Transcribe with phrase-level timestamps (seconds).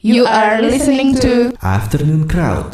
[0.00, 2.72] You are listening to Afternoon Crowd.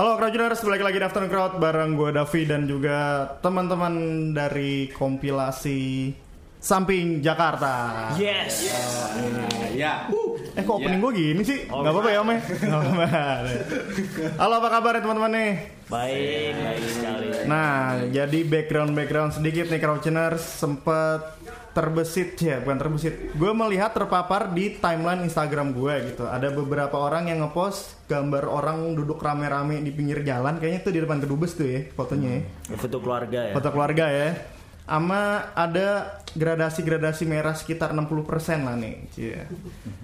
[0.00, 3.92] Halo Crowdtuners, balik lagi di Afternoon Crowd bareng gue Davi dan juga teman-teman
[4.32, 6.08] dari kompilasi
[6.56, 8.08] Samping Jakarta.
[8.16, 8.64] Yes.
[9.76, 10.08] Ya.
[10.56, 11.68] Eh kok opening gue gini sih?
[11.68, 12.40] Gak apa-apa ya Om ya?
[12.64, 13.06] Nggak apa-apa.
[14.40, 15.52] Halo apa kabar ya teman-teman nih?
[15.92, 17.26] Baik, baik sekali.
[17.44, 21.20] Nah, jadi background-background sedikit nih Crowdtuners sempet
[21.74, 23.34] terbesit ya, bukan terbesit.
[23.34, 26.24] Gue melihat terpapar di timeline Instagram gue gitu.
[26.24, 30.62] Ada beberapa orang yang ngepost gambar orang duduk rame-rame di pinggir jalan.
[30.62, 32.42] Kayaknya tuh di depan kedubes tuh ya fotonya ya.
[32.78, 33.52] Foto keluarga ya.
[33.58, 34.30] Foto keluarga ya.
[34.84, 38.94] Ama ada gradasi-gradasi merah sekitar 60% lah nih.
[39.10, 39.42] Cie.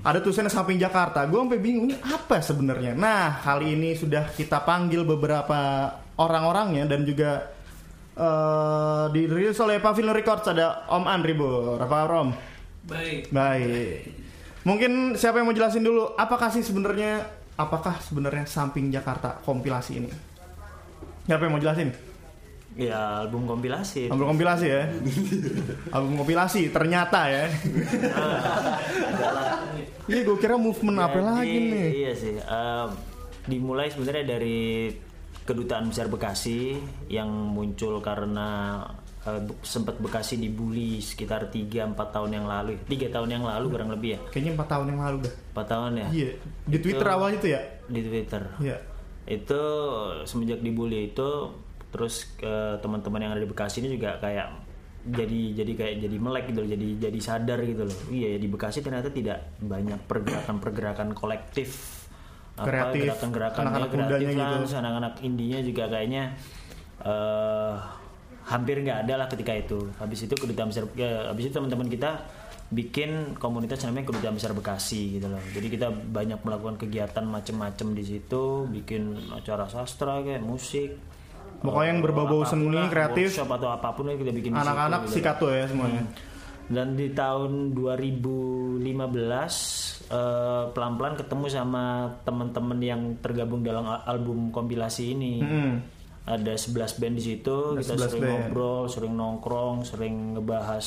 [0.02, 1.22] Ada tulisannya samping Jakarta.
[1.30, 2.96] Gue sampai bingung ini apa sebenarnya.
[2.96, 7.59] Nah, kali ini sudah kita panggil beberapa orang-orangnya dan juga
[8.16, 11.76] eh dirilis oleh Pavilion Records ada Om Andri Bu.
[11.76, 12.30] Apa kabar, Om?
[12.88, 13.30] Baik.
[13.30, 13.98] Baik.
[14.64, 17.24] Mungkin siapa yang mau jelasin dulu apakah sih sebenarnya
[17.56, 20.10] apakah sebenarnya samping Jakarta kompilasi ini?
[21.24, 21.92] Siapa yang mau jelasin?
[22.78, 24.08] Ya album kompilasi.
[24.08, 24.82] Album kompilasi ya.
[25.96, 27.44] Album kompilasi ternyata ya.
[30.10, 31.88] Iya gue kira movement apa Jadi, lagi nih.
[32.04, 32.34] Iya sih.
[32.38, 32.86] eh,
[33.48, 34.90] dimulai sebenarnya dari
[35.44, 38.80] kedutaan besar Bekasi yang muncul karena
[39.24, 42.76] eh, sempat Bekasi dibully sekitar 3-4 tahun yang lalu.
[42.86, 44.18] Tiga tahun yang lalu kurang lebih ya.
[44.30, 45.34] Kayaknya 4 tahun yang lalu dah.
[45.56, 46.06] 4 tahun ya.
[46.10, 46.30] Iya.
[46.66, 47.60] Di Twitter Itu- awal itu ya.
[47.86, 48.42] Di Twitter.
[48.60, 48.78] Iya.
[49.30, 49.62] itu
[50.26, 51.28] semenjak dibully itu
[51.92, 54.48] terus eh, teman-teman yang ada di Bekasi ini juga kayak
[55.06, 58.48] jadi jadi kayak jadi melek gitu loh, jadi jadi sadar gitu loh iya ya di
[58.50, 61.99] Bekasi ternyata tidak banyak pergerakan-pergerakan kolektif
[62.60, 64.76] Kreatif, gerakan-gerakan anak-anak mudanya gitu.
[64.76, 66.24] anak-anak indinya juga kayaknya
[67.00, 67.74] eh
[68.50, 72.26] hampir nggak ada lah ketika itu habis itu kedutaan besar ya, habis itu teman-teman kita
[72.70, 78.04] bikin komunitas namanya kedutaan besar Bekasi gitu loh jadi kita banyak melakukan kegiatan macem-macem di
[78.06, 80.98] situ bikin acara sastra kayak musik
[81.60, 83.36] Pokoknya yang eh, berbau-bau seni, kreatif.
[83.36, 86.08] atau apa pun lah kita bikin Anak-anak gitu sikat tuh ya semuanya.
[86.70, 88.86] Dan di tahun 2015
[90.06, 95.34] eh, pelan-pelan ketemu sama teman-teman yang tergabung dalam al- album kompilasi ini.
[95.42, 95.82] Hmm.
[96.30, 98.30] Ada 11 band di situ, kita 11 sering band.
[98.30, 100.86] ngobrol, sering nongkrong, sering ngebahas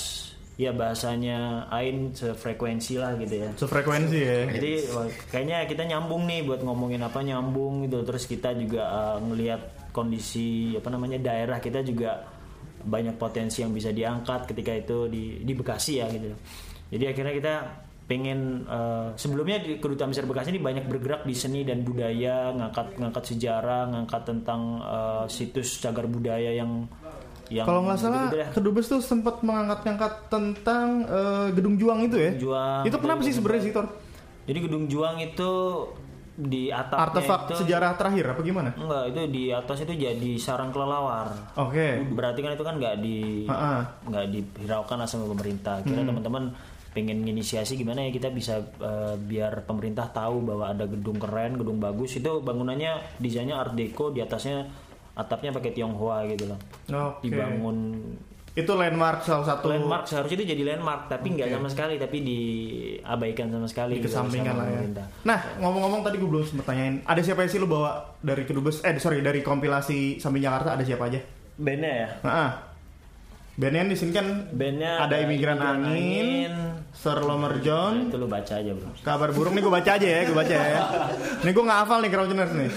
[0.54, 3.50] ya bahasanya Ain sefrekuensi lah gitu ya.
[3.58, 4.40] Sefrekuensi ya.
[4.54, 8.06] Jadi wah, kayaknya kita nyambung nih buat ngomongin apa nyambung gitu.
[8.06, 12.33] Terus kita juga uh, ngelihat kondisi apa namanya daerah kita juga
[12.84, 16.32] banyak potensi yang bisa diangkat ketika itu di di Bekasi ya gitu.
[16.94, 17.54] Jadi akhirnya kita
[18.04, 23.00] pengen uh, sebelumnya di kedutaan besar Bekasi ini banyak bergerak di seni dan budaya, ngangkat
[23.00, 26.86] ngangkat sejarah, ngangkat tentang uh, situs cagar budaya yang
[27.52, 28.50] yang Kalau nggak salah deh.
[28.56, 32.32] kedubes tuh sempat mengangkat-ngangkat tentang eh, gedung juang itu ya.
[32.40, 33.88] Juang, itu kenapa sih sebenarnya sih Tor?
[34.44, 35.52] Jadi gedung Juang itu
[36.34, 38.70] di atapnya Artefak itu sejarah terakhir apa gimana?
[38.74, 41.30] Enggak, itu di atas itu jadi sarang kelelawar.
[41.62, 42.02] Oke.
[42.10, 43.46] Berarti kan itu kan nggak di
[44.10, 45.86] nggak dihiraukan lah sama pemerintah.
[45.86, 46.50] Kira teman-teman
[46.94, 51.82] pengen inisiasi gimana ya kita bisa eh, biar pemerintah tahu bahwa ada gedung keren, gedung
[51.82, 54.70] bagus itu bangunannya desainnya Art Deco di atasnya
[55.14, 56.60] atapnya pakai Tionghoa gitu loh.
[56.90, 57.30] Oke.
[57.30, 57.78] Dibangun
[58.54, 63.50] Itu landmark salah satu landmark seharusnya itu jadi landmark tapi nggak sama sekali tapi diabaikan
[63.50, 64.78] sama sekali dikesampingkan lah ya.
[64.78, 65.06] pemerintah.
[65.26, 68.86] Nah, ngomong-ngomong tadi gue belum sempet tanyain, ada siapa sih lu bawa dari kedubes?
[68.86, 71.18] Eh, sorry dari kompilasi Samping Jakarta ada siapa aja?
[71.58, 72.08] Bandnya ya?
[72.22, 72.52] Nah,
[73.58, 76.54] bandnya di sini kan Bandnya ada Imigran Angin,
[76.94, 78.90] Sir Lomer John, Itu lu baca aja bro.
[79.02, 80.82] Kabar burung nih gue baca aja ya, gue baca ya.
[81.44, 82.70] Nih gue nggak hafal nih Crowdtuners nih.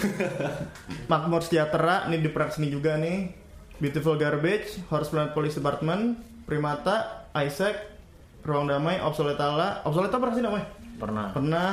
[1.05, 3.45] Makmur Sejahtera, nih di Perak Seni juga nih.
[3.77, 6.17] Beautiful Garbage, Horse Planet Police Department,
[6.49, 7.77] Primata, Isaac,
[8.41, 9.85] Ruang Damai, Obsoletala.
[9.85, 10.67] Obsoleta pernah sih namanya?
[10.97, 11.27] Pernah.
[11.37, 11.69] Pernah.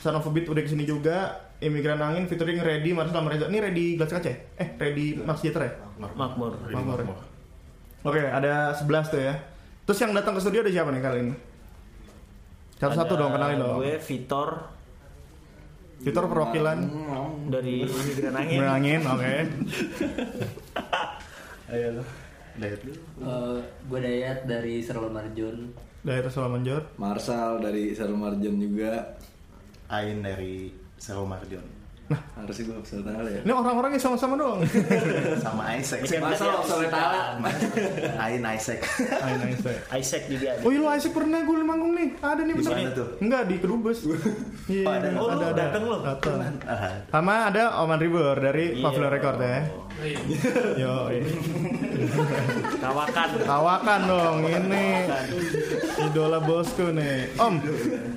[0.00, 1.50] Son of a Beat udah ke sini juga.
[1.62, 3.46] Imigran Angin featuring Ready, Marcel sama Reza.
[3.46, 4.38] Ini Ready Gelas Kaca ya?
[4.58, 5.74] Eh, Ready Max Sejahtera ya?
[6.16, 6.58] Makmur.
[6.74, 6.98] Makmur.
[8.02, 9.38] Oke, ada 11 tuh ya.
[9.86, 11.34] Terus yang datang ke studio ada siapa nih kali ini?
[12.82, 13.78] Satu-satu dong, kenalin dong.
[13.78, 14.48] Gue Vitor
[16.02, 16.78] Vitor perwakilan
[17.46, 18.58] dari Imigran Angin.
[18.66, 19.34] Angin, oke.
[21.72, 23.58] Eh,
[23.88, 25.72] gue Dayat dari Serlo Marjon.
[26.04, 27.00] Daerah Solamanjor.
[27.00, 29.16] Marsal dari Seru Marjon juga
[29.88, 30.68] Ain dari
[31.00, 31.81] Selo Marjon.
[32.12, 33.40] Harusnya gue episode tanggal ya.
[33.40, 34.58] Ini orang-orangnya sama-sama dong.
[35.44, 36.00] Sama Isaac.
[36.02, 36.88] Ini Masa lo Isaac.
[36.88, 37.22] tanggal?
[38.18, 38.80] Ain Isaac.
[38.82, 39.78] Eh.
[39.94, 40.60] Isaac juga ada.
[40.62, 42.08] Oh iya lu Isaac pernah gue manggung nih.
[42.18, 42.72] Ada nih Di bener.
[42.74, 43.08] mana tuh?
[43.18, 43.98] Enggak di Kedubes.
[44.66, 45.06] Iya, Oh, ada.
[45.14, 45.96] Oh, lu dateng lu?
[46.00, 46.36] Dateng.
[47.06, 48.82] Sama ada Oman River dari Iya.
[48.82, 49.58] Pavilion Record ya.
[50.74, 50.94] Yo,
[52.82, 53.28] Kawakan.
[53.44, 55.06] tawakan dong ini
[56.02, 57.30] idola bosku nih.
[57.36, 57.54] Om,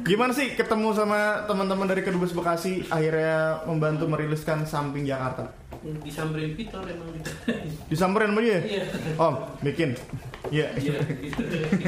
[0.02, 5.46] gimana sih ketemu sama teman-teman dari Kedubes Bekasi akhirnya membantu meriliskan Samping Jakarta?
[6.02, 7.30] Disamperin Victor emang gitu.
[7.94, 8.58] Disamperin sama dia?
[8.58, 8.84] Iya.
[9.22, 9.90] Om, bikin.
[10.50, 10.68] Iya.
[10.78, 11.42] Iya, gitu.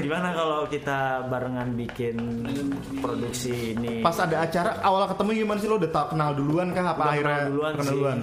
[0.05, 2.17] Gimana kalau kita barengan bikin
[3.01, 4.05] produksi ini?
[4.05, 7.09] Pas ada acara awal ketemu gimana sih lo udah tau kenal duluan kah apa Udah
[7.13, 7.93] akhirnya kenal duluan kenal sih.
[7.97, 8.19] duluan?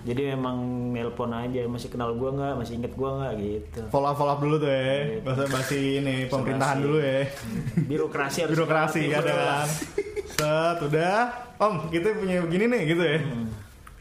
[0.00, 0.56] Jadi memang
[0.96, 3.80] nelpon aja masih kenal gua nggak, masih inget gua nggak gitu.
[3.92, 5.20] Follow up follow up dulu tuh ya.
[5.20, 7.28] Bahasa basi ini pemerintahan dulu ya.
[7.84, 9.68] Birokrasi harus Birokrasi ada kan.
[10.40, 11.18] Set udah.
[11.56, 13.18] Om, kita punya begini nih gitu ya.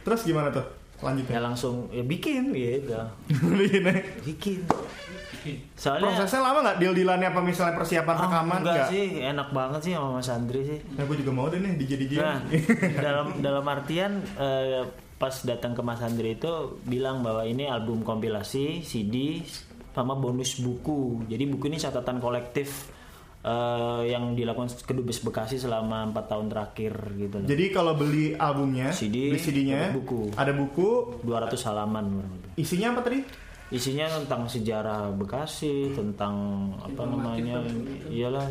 [0.02, 0.64] Terus gimana tuh?
[0.64, 1.40] Ya Lanjutnya.
[1.42, 2.96] langsung ya bikin gitu.
[3.50, 3.94] Begini.
[4.22, 4.60] Bikin.
[5.74, 8.88] Soalnya Prosesnya lama nggak deal-dealannya apa misalnya persiapan Ah, rekaman enggak nggak?
[8.90, 10.80] sih, enak banget sih sama Mas Andri sih.
[10.92, 12.14] Nah, gue juga mau deh nih DJ DJ.
[12.18, 12.40] Nah,
[13.06, 14.84] dalam dalam artian eh,
[15.16, 16.52] pas datang ke Mas Andri itu
[16.84, 19.40] bilang bahwa ini album kompilasi CD
[19.90, 21.24] sama bonus buku.
[21.28, 22.92] Jadi buku ini catatan kolektif
[23.44, 27.48] eh, yang dilakukan Kedubes Bekasi selama empat tahun terakhir gitu loh.
[27.48, 30.22] Jadi kalau beli albumnya, CD, beli CD-nya, dapat buku.
[30.36, 30.90] ada buku,
[31.24, 32.06] 200 halaman
[32.60, 33.20] isinya apa tadi?
[33.70, 36.36] Isinya tentang sejarah Bekasi, tentang
[36.82, 37.62] apa namanya,
[38.10, 38.50] iyalah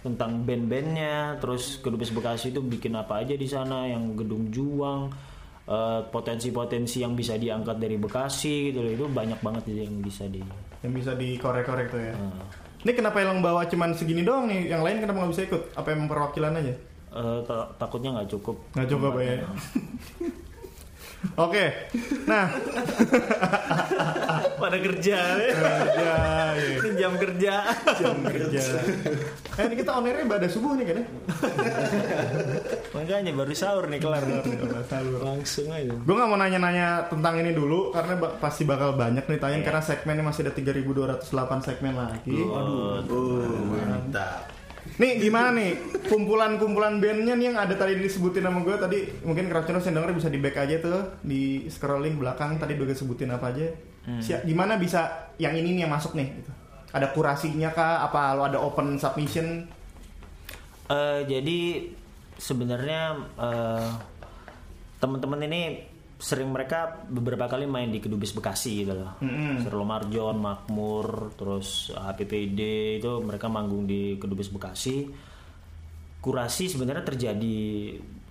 [0.00, 5.10] tentang band-bandnya, terus Kedubes Bekasi itu bikin apa aja di sana, yang gedung juang,
[5.66, 10.40] eh, potensi-potensi yang bisa diangkat dari Bekasi gitu loh, itu banyak banget yang bisa di.
[10.86, 12.14] Yang bisa dikorek-korek tuh ya.
[12.14, 14.72] eh, Ini kenapa yang bawa cuman segini doang nih?
[14.72, 15.62] Yang lain kenapa nggak bisa ikut?
[15.76, 16.74] Apa emang perwakilan aja?
[17.10, 18.56] eh, ta- takutnya nggak cukup.
[18.72, 19.42] Nggak cukup ya.
[21.36, 21.92] Oke,
[22.24, 22.48] nah,
[24.60, 25.52] Pada kerja, ya,
[25.92, 26.16] ya.
[26.56, 27.54] ini jam kerja.
[27.96, 28.64] jam kerja.
[29.56, 31.06] Eh, ini kita on airnya pada subuh nih kan ya?
[32.96, 34.24] Makanya baru sahur nih kelar.
[35.20, 35.92] Langsung aja.
[35.92, 39.80] Gue nggak mau nanya-nanya tentang ini dulu karena ba- pasti bakal banyak nih tanya karena
[39.80, 41.24] segmennya masih ada 3208
[41.64, 42.36] segmen lagi.
[42.44, 43.00] Oh,
[43.68, 44.59] mantap.
[45.00, 45.76] Nih gimana nih
[46.08, 50.28] kumpulan-kumpulan bandnya nih yang ada tadi disebutin sama gue tadi mungkin Crowdtuners yang denger bisa
[50.28, 53.68] di back aja tuh di scrolling belakang tadi udah sebutin apa aja.
[54.20, 56.28] Si- gimana bisa yang ini nih yang masuk nih?
[56.40, 56.50] Gitu.
[56.90, 58.04] Ada kurasinya kah?
[58.08, 59.68] Apa lo ada open submission?
[60.90, 61.86] Eh, jadi
[62.40, 63.90] sebenarnya eh,
[64.98, 65.89] teman-teman ini
[66.20, 69.16] sering mereka beberapa kali main di Kedubes Bekasi gitu loh.
[69.24, 69.64] Mm-mm.
[69.64, 72.60] Serlo Marjon, Makmur, terus HPPD
[73.00, 75.08] itu mereka manggung di Kedubes Bekasi.
[76.20, 77.60] Kurasi sebenarnya terjadi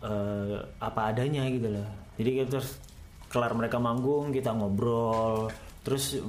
[0.06, 2.14] eh, apa adanya gitu loh.
[2.22, 2.78] Jadi kita terus
[3.26, 5.50] kelar mereka manggung kita ngobrol,
[5.82, 6.22] terus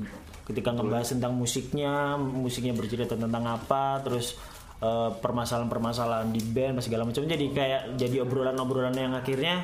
[0.49, 4.33] ketika ngebahas tentang musiknya, musiknya bercerita tentang apa, terus
[4.81, 7.29] eh, permasalahan-permasalahan di band, segala macam.
[7.29, 9.61] Jadi kayak jadi obrolan-obrolan yang akhirnya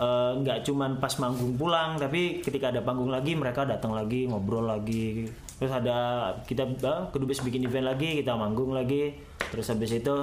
[0.00, 4.64] eh, nggak cuman pas manggung pulang tapi ketika ada panggung lagi mereka datang lagi ngobrol
[4.64, 5.28] lagi.
[5.60, 5.96] Terus ada
[6.48, 9.12] kita eh, kedubes bikin event lagi kita manggung lagi.
[9.52, 10.16] Terus habis itu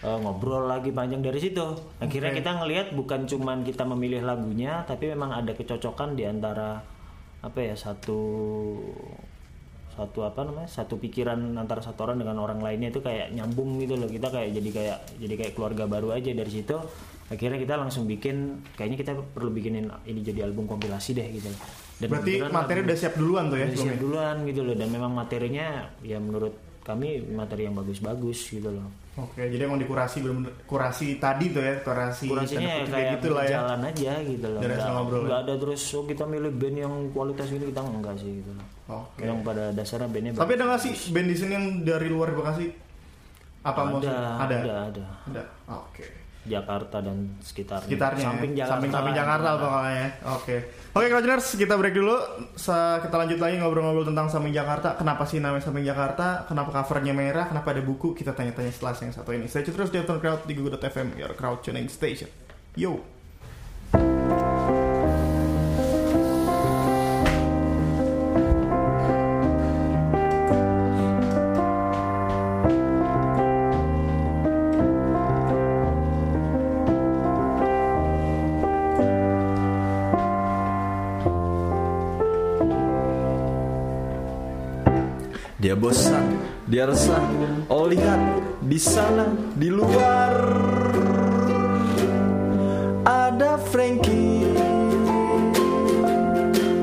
[0.00, 1.76] eh, ngobrol lagi panjang dari situ.
[2.00, 6.80] Akhirnya kita ngelihat bukan cuman kita memilih lagunya tapi memang ada kecocokan di antara
[7.38, 8.18] apa ya satu
[9.94, 13.98] satu apa namanya satu pikiran antara satu orang dengan orang lainnya itu kayak nyambung gitu
[13.98, 14.08] loh.
[14.08, 16.78] Kita kayak jadi kayak jadi kayak keluarga baru aja dari situ
[17.28, 21.52] akhirnya kita langsung bikin kayaknya kita perlu bikinin ini jadi album kompilasi deh gitu
[21.98, 24.00] dan Berarti materi udah siap duluan tuh ya udah siap sebelumnya?
[24.00, 25.66] duluan gitu loh dan memang materinya
[26.00, 28.88] ya menurut kami materi yang bagus-bagus gitu loh
[29.18, 33.44] Oke, jadi emang dikurasi bener-bener kurasi tadi tuh ya, kurasi kurasinya ya kayak gitu lah
[33.44, 33.50] ya.
[33.60, 35.26] jalan aja gitu loh Dari nggak, ngobrol ya.
[35.26, 38.66] nggak ada terus oh kita milih band yang kualitas ini kita enggak sih gitu loh
[39.02, 39.26] Oke.
[39.26, 42.66] yang pada dasarnya bandnya Tapi ada nggak sih band di sini yang dari luar Bekasi?
[43.66, 44.56] Apa ada, ada?
[44.62, 45.04] ada ada
[45.34, 45.42] Ada.
[45.82, 46.06] Oke.
[46.46, 47.88] Jakarta dan sekitarnya.
[47.90, 48.24] Sekitarnya.
[48.24, 48.58] Samping ya?
[48.64, 48.74] Jakarta.
[48.78, 49.20] Samping, samping lah.
[49.20, 50.06] Jakarta pokoknya.
[50.38, 50.56] Oke.
[50.88, 52.16] Oke, Crowdtuners, kita break dulu.
[52.58, 54.96] Sa- kita lanjut lagi ngobrol-ngobrol tentang Samping Jakarta.
[54.98, 56.48] Kenapa sih namanya Samping Jakarta?
[56.48, 57.46] Kenapa covernya merah?
[57.46, 58.16] Kenapa ada buku?
[58.16, 59.46] Kita tanya-tanya setelah yang satu ini.
[59.46, 62.30] Tune terus di Crowd di Google.fm, your crowd tuning station.
[62.74, 63.04] Yo.
[85.58, 86.38] Dia bosan,
[86.70, 87.18] dia resah.
[87.66, 89.26] Oh lihat di sana
[89.58, 90.30] di luar
[93.02, 94.46] ada Frankie.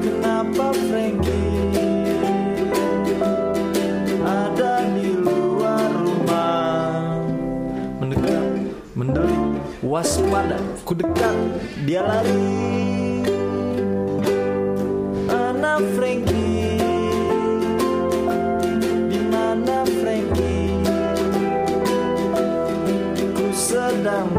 [0.04, 1.72] Kenapa Frankie?
[4.28, 7.24] Ada di luar rumah.
[8.04, 12.95] Mendekat, mendengar, waspada, ku dekat, dia lari.
[24.06, 24.35] down.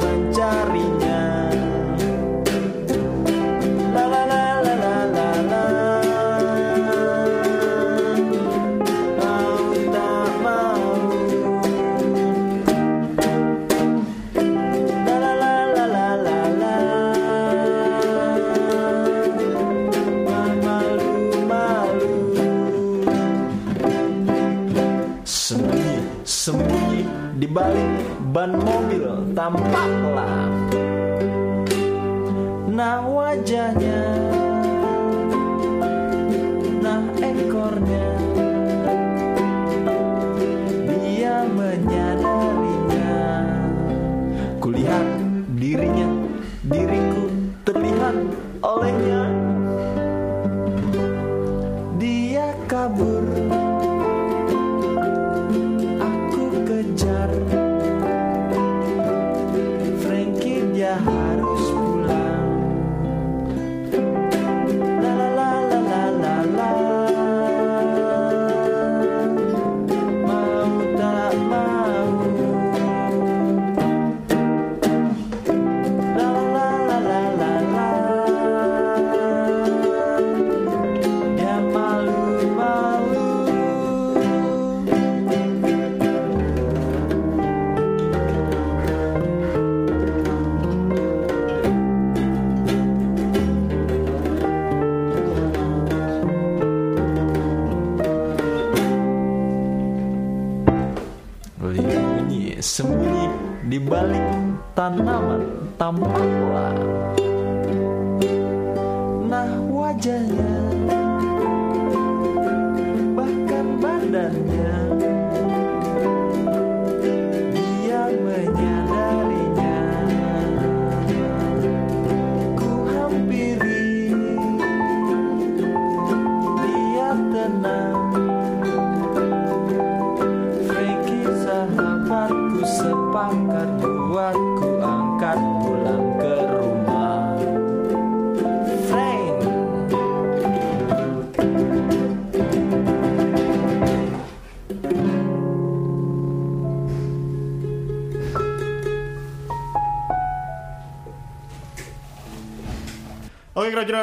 [47.67, 48.15] Terlihat
[48.63, 49.36] olehnya.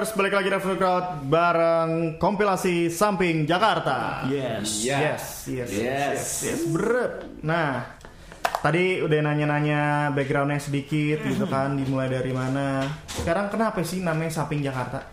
[0.03, 4.27] Oke Crowdtuners, balik lagi Revenue Crowd bareng kompilasi samping Jakarta.
[4.27, 4.83] Yes.
[4.83, 5.71] Yes, yes, yes, Yes.
[5.71, 7.39] yes, yes, Brep.
[7.39, 7.87] Nah,
[8.59, 12.83] tadi udah nanya-nanya backgroundnya sedikit gitu kan, dimulai dari mana.
[13.07, 15.07] Sekarang kenapa sih namanya samping Jakarta?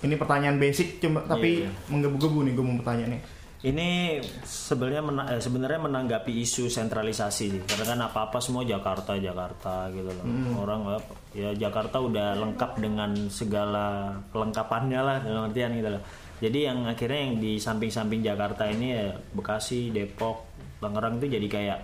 [0.00, 3.20] Ini pertanyaan basic, cuma tapi Iya, menggebu-gebu nih gue mau bertanya nih.
[3.60, 7.60] Ini sebenarnya mena- eh, sebenarnya menanggapi isu sentralisasi sih.
[7.68, 10.24] Karena kan apa-apa semua Jakarta Jakarta gitu loh.
[10.56, 11.02] Orang eh,
[11.36, 16.02] ya Jakarta udah lengkap dengan segala kelengkapannya lah dalam artian gitu loh.
[16.40, 20.48] Jadi yang akhirnya yang di samping-samping Jakarta ini ya Bekasi, Depok,
[20.80, 21.78] Tangerang itu jadi kayak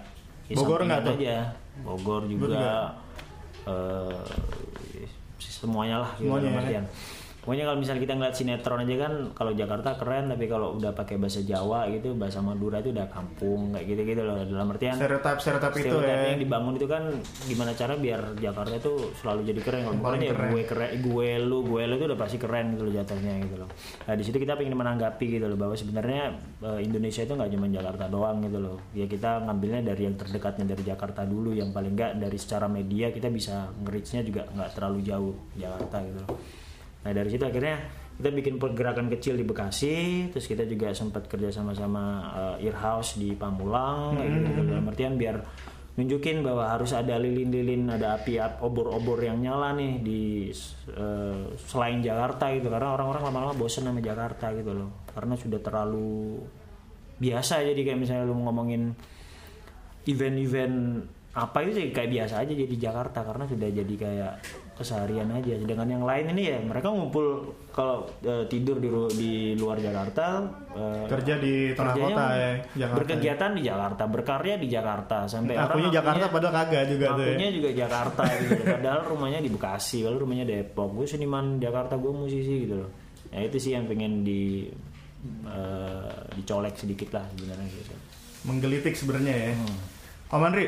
[0.49, 1.14] ya Bogor nggak tuh?
[1.21, 1.37] aja.
[1.85, 2.97] Bogor juga
[3.68, 4.25] eh,
[5.37, 6.83] semuanya lah gitu Semuanya dalam ya.
[7.46, 11.14] Pokoknya kalau misalnya kita ngeliat sinetron aja kan kalau Jakarta keren tapi kalau udah pakai
[11.14, 14.34] bahasa Jawa gitu bahasa Madura itu udah kampung kayak gitu-gitu loh.
[14.42, 16.34] Dalam artian Stereotip stereotip itu ya.
[16.34, 17.06] yang dibangun itu kan
[17.46, 19.82] gimana cara biar Jakarta itu selalu jadi keren.
[19.86, 22.92] Kalau bukan ya gue keren gue lu gue lu itu udah pasti keren gitu loh
[22.98, 23.70] jatuhnya gitu loh.
[24.10, 26.34] Nah di situ kita pengen menanggapi gitu loh bahwa sebenarnya
[26.66, 28.82] eh, Indonesia itu nggak cuma Jakarta doang gitu loh.
[28.90, 33.14] Ya kita ngambilnya dari yang terdekatnya dari Jakarta dulu yang paling nggak dari secara media
[33.14, 36.65] kita bisa nge-reach-nya juga nggak terlalu jauh Jakarta gitu loh
[37.06, 37.86] nah dari situ akhirnya
[38.18, 43.22] kita bikin pergerakan kecil di Bekasi terus kita juga sempat kerja sama sama uh, Earhouse
[43.22, 45.36] di Pamulang kayak gitu, dalam artian biar
[45.96, 50.52] nunjukin bahwa harus ada lilin-lilin ada api ap- obor-obor yang nyala nih di
[50.92, 52.68] uh, selain Jakarta gitu.
[52.68, 55.08] Karena orang-orang lama-lama bosen sama Jakarta gitu loh.
[55.08, 56.36] Karena sudah terlalu
[57.16, 58.92] biasa jadi kayak misalnya lu ngomongin
[60.04, 60.76] event-event
[61.32, 63.25] apa itu sih kayak biasa aja jadi Jakarta.
[63.25, 64.34] Karena sudah jadi kayak
[64.76, 69.80] keseharian aja sedangkan yang lain ini ya mereka ngumpul kalau eh, tidur di di luar
[69.80, 70.45] Jakarta
[70.76, 72.97] eh, Kerja di tengah kota ya, Jakarta.
[73.00, 77.33] berkegiatan di Jakarta berkarya di Jakarta sampai Akunya orang Jakarta padahal kagak juga tuh ya.
[77.33, 78.62] Akunya juga Jakarta gitu.
[78.64, 80.88] Padahal rumahnya di Bekasi, lalu rumahnya Depok.
[80.92, 82.90] Gue seniman Jakarta, gue musisi gitu loh.
[83.33, 84.68] Ya itu sih yang pengen di
[85.47, 87.95] eh, dicolek sedikit lah sebenarnya gitu.
[88.47, 89.50] Menggelitik sebenarnya ya.
[89.56, 89.76] Hmm.
[90.26, 90.66] Om Andri,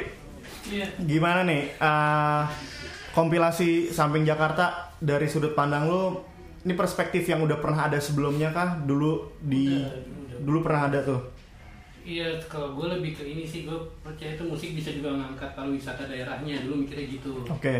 [0.69, 0.87] Iya.
[1.01, 1.63] gimana nih?
[1.75, 2.43] eh,
[3.13, 6.21] kompilasi samping Jakarta dari sudut pandang lu
[6.63, 10.39] ini perspektif yang udah pernah ada sebelumnya kah dulu di Udah, udah.
[10.45, 11.21] dulu pernah ada tuh
[12.09, 16.09] Iya, kalau gue lebih ke ini sih, gue percaya itu musik bisa juga mengangkat pariwisata
[16.09, 16.65] daerahnya.
[16.65, 17.45] Dulu mikirnya gitu.
[17.45, 17.75] oke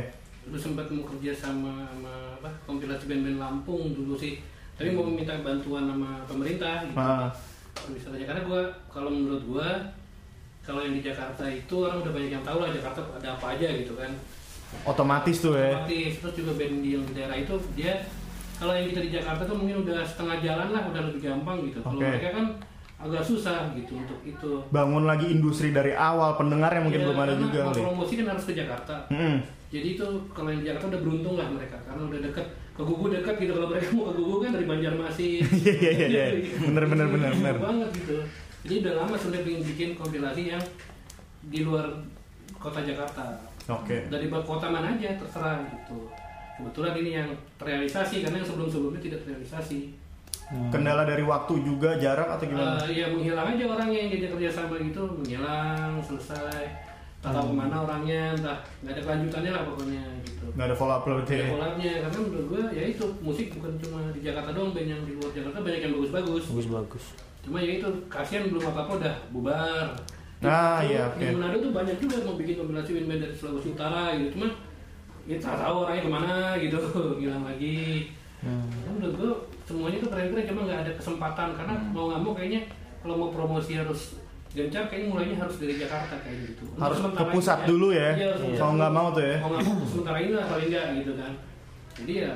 [0.45, 4.37] Dulu sempat mau kerja sama, sama apa, kompilasi band-band Lampung dulu sih.
[4.77, 7.01] Tapi mau minta bantuan sama pemerintah gitu.
[7.01, 7.33] Ah.
[7.73, 9.69] Pariwisatanya karena gue, kalau menurut gue,
[10.69, 13.69] kalau yang di Jakarta itu orang udah banyak yang tahu lah Jakarta ada apa aja
[13.73, 14.13] gitu kan.
[14.85, 18.05] otomatis tuh ya Otomatis terus juga band di daerah itu dia
[18.59, 21.79] kalau yang kita di Jakarta tuh mungkin udah setengah jalan lah, udah lebih gampang gitu.
[21.79, 22.11] Kalau Oke.
[22.11, 22.47] mereka kan
[22.99, 24.51] agak susah gitu untuk itu.
[24.75, 28.27] bangun lagi industri dari awal pendengar yang mungkin Iya, belum ada juga kali promosi kan
[28.35, 28.95] harus ke Jakarta.
[29.15, 29.37] Mm-mm.
[29.71, 33.07] Jadi itu kalau yang di Jakarta udah beruntung lah mereka karena udah deket ke Gugu
[33.11, 35.43] dekat gitu kalau mereka mau ke Gugu kan dari Banjarmasin.
[35.63, 36.55] Iya, iya, iya, iya.
[36.59, 37.57] Bener, bener, bener, bener.
[37.63, 38.17] Banget gitu.
[38.69, 40.63] Jadi udah lama sebenarnya pengen bikin kompilasi yang
[41.49, 41.89] di luar
[42.61, 43.41] kota Jakarta.
[43.65, 46.13] oke Dari kota mana aja terserah gitu.
[46.61, 49.97] Kebetulan ini yang terrealisasi karena yang sebelum-sebelumnya tidak terrealisasi.
[50.73, 54.49] kendala dari waktu juga jarak atau gimana Eh, ya menghilang aja orangnya yang diajak kerja
[54.49, 56.65] sama gitu menghilang selesai
[57.21, 60.97] tak tahu ke mana orangnya entah nggak ada kelanjutannya lah pokoknya gitu nggak ada follow
[60.97, 61.49] up berarti ada ya?
[61.53, 65.13] kolabnya karena menurut gua ya itu musik bukan cuma di Jakarta doang band yang di
[65.21, 67.05] luar Jakarta banyak yang bagus-bagus bagus-bagus
[67.49, 69.87] cuma ya itu kasihan belum apa-apa udah bubar.
[70.39, 71.41] Ah, Di- iya, di oke.
[71.41, 74.37] Manado tuh banyak juga mau bikin kombinasi band-band dari Sulawesi Utara gitu.
[74.37, 74.47] Cuma
[75.25, 76.79] ya tak tahu orangnya ke mana gitu
[77.25, 78.13] hilang lagi.
[78.39, 79.33] Karena menurut gua
[79.67, 81.49] semuanya tuh keren-keren cuma nggak ada kesempatan.
[81.57, 82.61] Karena mau nggak mau kayaknya
[83.01, 86.63] kalau mau promosi harus gencar kayaknya mulainya harus dari Jakarta kayak gitu.
[86.71, 88.11] Untuk harus ke pusat ini dulu ya?
[88.15, 88.77] Iya, harus kalau pusat.
[88.77, 89.37] Nggak mau tuh ya?
[89.41, 91.33] Mau nggak mau sementara ini lah paling nggak gitu kan.
[91.99, 92.33] Jadi ya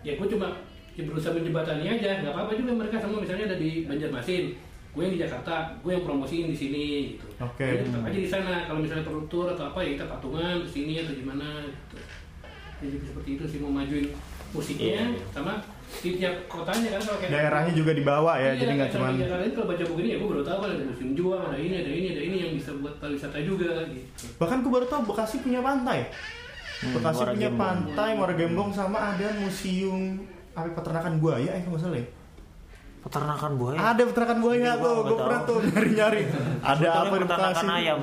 [0.00, 0.56] ya gue cuma ya
[1.02, 4.44] berusaha menjembatani aja nggak apa-apa juga mereka semua misalnya ada di Banjarmasin
[4.90, 7.62] gue yang di Jakarta gue yang promosiin di sini gitu Oke.
[7.64, 10.68] Jadi tetap aja di sana kalau misalnya perlu tour atau apa ya kita patungan di
[10.68, 11.96] sini atau gimana gitu
[12.80, 14.10] jadi seperti itu sih mau majuin
[14.50, 15.30] musiknya Iya.
[15.30, 19.06] sama di tiap kotanya kan kalau kayak daerahnya juga dibawa ya Iya, jadi nggak cuma
[19.08, 21.42] di Jakarta ini kalau baca buku ini ya gue baru tahu kan ada museum juang
[21.44, 24.86] ada ini ada ini ada ini yang bisa buat pariwisata juga gitu bahkan gue baru
[24.86, 26.10] tahu Bekasi punya pantai
[26.80, 27.60] Hmm, Bekasi Muara punya Gembong.
[27.60, 30.00] pantai Muara Gembong sama ada museum
[30.52, 32.06] apa peternakan buaya eh nggak salah ya?
[33.00, 33.78] Peternakan buaya?
[33.80, 35.48] Ada peternakan buaya Iya, tuh gue pernah tahu.
[35.48, 36.22] tuh nyari nyari
[36.60, 38.00] ada apa di peternakan Bekasi ayam.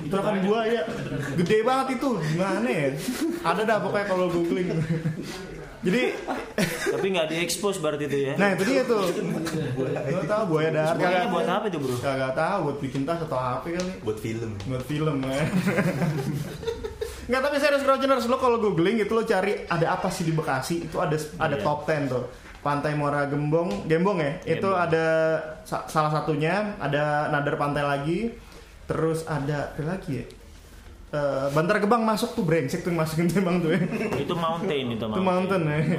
[0.00, 0.80] Peternakan buaya.
[1.38, 2.08] gede banget itu.
[2.18, 2.88] Gimana ya?
[3.44, 4.68] Ada dah pokoknya kalau googling.
[5.84, 6.02] Jadi
[6.88, 8.34] tapi nggak diekspos berarti itu ya?
[8.34, 9.04] Nah itu dia tuh.
[9.76, 10.96] Gue tahu buaya darat.
[10.96, 11.94] kagak buat apa itu bro?
[12.00, 13.92] Kagak tahu buat bikin tas atau apa kali.
[14.02, 14.50] Buat film.
[14.66, 15.44] Buat film ya
[17.24, 20.84] Nggak tapi serius Grounders lo kalau googling itu lo cari ada apa sih di Bekasi?
[20.84, 21.60] Itu ada ada Iya.
[21.60, 22.22] top 10 tuh.
[22.60, 24.38] Pantai Muara Gembong Gembong ya?
[24.42, 24.82] Itu Gembong.
[24.82, 25.04] ada
[25.62, 26.74] sa- salah satunya.
[26.76, 28.18] Ada Nadar Pantai lagi.
[28.84, 30.24] Terus ada apa lagi ya?
[31.10, 33.78] Eh, Bantar Gebang masuk tuh brengsek tuh masukin tuh emang tuh ya.
[34.18, 35.78] Itu mountain itu itu mountain ya.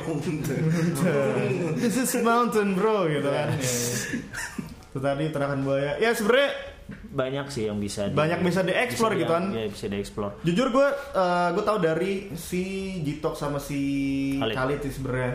[1.80, 3.48] this is mountain bro gitu kan.
[3.50, 3.62] Ya, ya.
[4.92, 5.96] itu tadi terakan buaya.
[5.98, 9.50] Ya sebenarnya banyak sih yang bisa di- Banyak bisa dieksplor gitu kan.
[9.50, 10.88] ya, bisa dieksplor Jujur gue
[11.52, 12.64] gue tahu dari si
[13.02, 13.80] Jitok sama si
[14.38, 14.54] Khalid.
[14.54, 15.34] Khalid sih sebenarnya.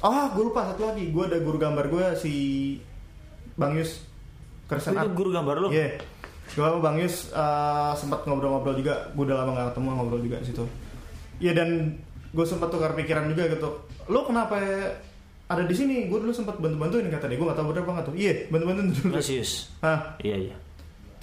[0.00, 1.08] Oh, gue lupa satu lagi.
[1.08, 2.34] Gue ada guru gambar gue si
[3.52, 4.02] Bang Yus
[4.64, 5.98] Kersen itu guru gambar lu Iya.
[6.48, 9.10] Gue sama Bang Yus eh, sempat ngobrol-ngobrol juga.
[9.10, 10.64] Gue udah lama gak ketemu ngobrol juga di situ.
[11.38, 13.68] Iya dan gue sempat tukar pikiran juga gitu.
[14.06, 14.58] Lo kenapa
[15.44, 16.06] ada di sini?
[16.06, 17.36] Gue dulu sempat bantu-bantuin kata dia.
[17.36, 18.14] Gue gak tahu bener apa nggak tuh.
[18.14, 19.10] Iya, bantu-bantuin dulu.
[19.12, 20.54] Masius Hah, iya iya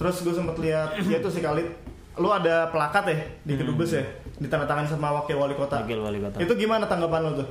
[0.00, 1.68] Terus gue sempet lihat ya itu si Khalid
[2.16, 4.04] lu ada plakat ya di kedubes ya
[4.40, 5.76] ditandatangani sama wakil wali kota.
[5.76, 5.84] Hmm.
[5.84, 7.48] wakil wali kota Itu gimana tanggapan lu tuh?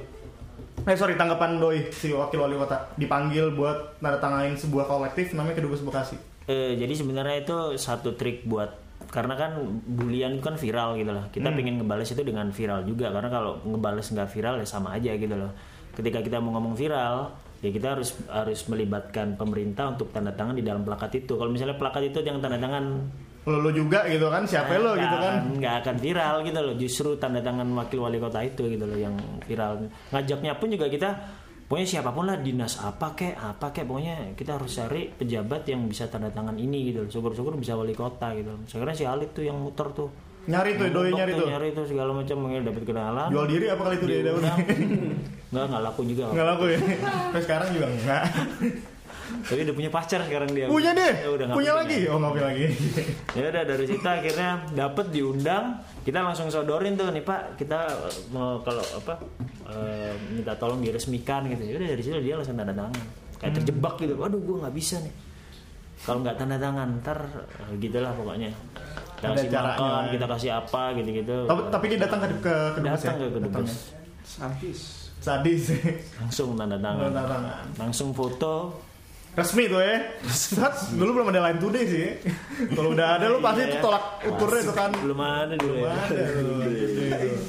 [0.89, 5.85] Eh sorry tanggapan doi si wakil wali kota dipanggil buat tandatanganin sebuah kolektif namanya kedubes
[5.85, 6.17] Bekasi.
[6.49, 8.73] Eh, jadi sebenarnya itu satu trik buat
[9.13, 11.29] karena kan bulian itu kan viral gitu loh.
[11.29, 11.33] Hmm.
[11.33, 15.13] Kita pengen ngebales itu dengan viral juga karena kalau ngebales nggak viral ya sama aja
[15.13, 15.53] gitu loh.
[15.93, 20.63] Ketika kita mau ngomong viral, ya kita harus harus melibatkan pemerintah untuk tanda tangan di
[20.63, 21.35] dalam plakat itu.
[21.35, 22.85] Kalau misalnya plakat itu yang tanda tangan
[23.49, 25.33] lu juga gitu kan siapa lo nggak gitu kan?
[25.57, 26.75] nggak akan viral gitu loh.
[26.77, 29.89] Justru tanda tangan wakil wali kota itu gitu loh yang viral.
[30.13, 31.09] Ngajaknya pun juga kita
[31.65, 35.85] pokoknya siapa pun lah dinas apa kek apa kek pokoknya kita harus cari pejabat yang
[35.89, 37.09] bisa tanda tangan ini gitu loh.
[37.09, 38.53] Syukur-syukur bisa wali kota gitu.
[38.69, 40.28] kira si Alif tuh yang muter tuh.
[40.47, 41.47] Nyari tuh doi nyari tuh.
[41.49, 43.27] nyari tuh segala macam mungkin dapat kenalan.
[43.27, 44.19] Jual diri apa kali itu dia?
[44.23, 44.57] Diundang.
[45.51, 46.23] Nggak nggak laku juga.
[46.29, 46.79] Enggak laku ya.
[46.79, 48.23] Sampai sekarang juga enggak.
[49.29, 50.65] Tapi udah punya pacar sekarang dia.
[50.65, 51.13] Punya deh.
[51.21, 51.99] Ya udah, nggak Punya lagi.
[52.09, 52.65] Oh, punya lagi.
[53.37, 55.65] ya udah dari situ akhirnya dapet diundang
[56.01, 59.21] kita langsung sodorin tuh nih pak kita eh, mau kalau apa
[59.69, 62.93] eh, minta tolong diresmikan gitu ya udah dari situ dia langsung tanda tangan
[63.37, 65.13] kayak terjebak gitu waduh gue nggak bisa nih
[66.01, 67.19] kalau nggak tanda tangan ntar
[67.77, 68.49] gitulah pokoknya
[69.19, 69.75] kita Ada kasih caranya.
[69.75, 73.19] makan kita kasih apa gitu-gitu Tapi, tapi dia datang ke ke kedubes datang ya?
[73.19, 73.99] ke kedubes ya?
[74.23, 74.79] Sadis.
[75.19, 75.63] Sadis.
[76.15, 77.65] langsung tanda tangan Tanda tangan.
[77.77, 78.79] langsung foto
[79.29, 80.01] Resmi tuh ya.
[80.25, 82.07] Sat, dulu belum ada line today sih.
[82.73, 83.83] Kalau udah ada lu pasti Iya, itu ya.
[83.85, 84.89] tolak ukurnya itu kan.
[84.91, 87.39] belum ada dulu Belum ya ada tuh.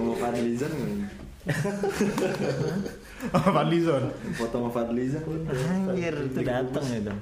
[0.00, 1.09] Mau Fadlizon nggak?
[3.30, 4.04] Fadlizon.
[4.36, 5.24] Foto sama Fadlizon.
[5.48, 7.12] anjir itu datang itu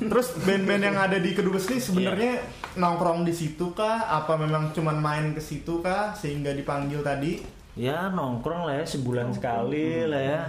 [0.00, 2.76] Terus band-band yang ada di kedubes ini sebenarnya Iya.
[2.76, 4.08] nongkrong di situ kah?
[4.08, 7.40] Apa memang cuman main ke situ kah sehingga dipanggil tadi?
[7.76, 10.40] ya nongkrong lah ya sebulan sekali lah ya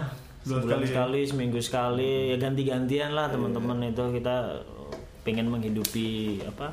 [0.47, 4.63] Sebulan sebulan sekali sekali, seminggu sekali ya ganti-gantian lah teman-teman itu kita
[5.27, 6.71] pengen menghidupi apa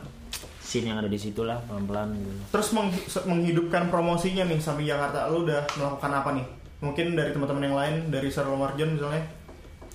[0.65, 2.33] scene yang ada di situ lah pelan-pelan gitu.
[2.51, 2.97] Terus meng-
[3.29, 6.47] menghidupkan promosinya nih sampai Jakarta lu udah melakukan apa nih?
[6.81, 9.23] Mungkin dari teman-teman yang lain dari Sarul Marjan misalnya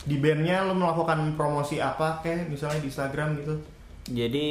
[0.05, 3.53] di bandnya lu melakukan promosi apa kayak misalnya di Instagram gitu?
[4.09, 4.49] Jadi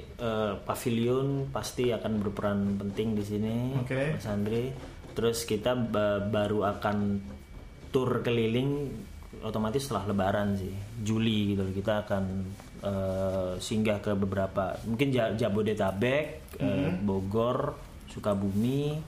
[0.00, 4.16] eh, pavilion pasti akan berperan penting di sini, Oke.
[4.16, 4.72] Mas Andri.
[5.14, 7.20] Terus kita ba- baru akan
[7.92, 8.90] tur keliling
[9.44, 10.72] otomatis setelah Lebaran sih,
[11.04, 11.68] Juli gitu.
[11.70, 12.24] Kita akan
[12.84, 16.24] eh, singgah ke beberapa, mungkin Ja- Jabodetabek,
[16.60, 17.74] eh, Bogor,
[18.06, 19.00] Sukabumi.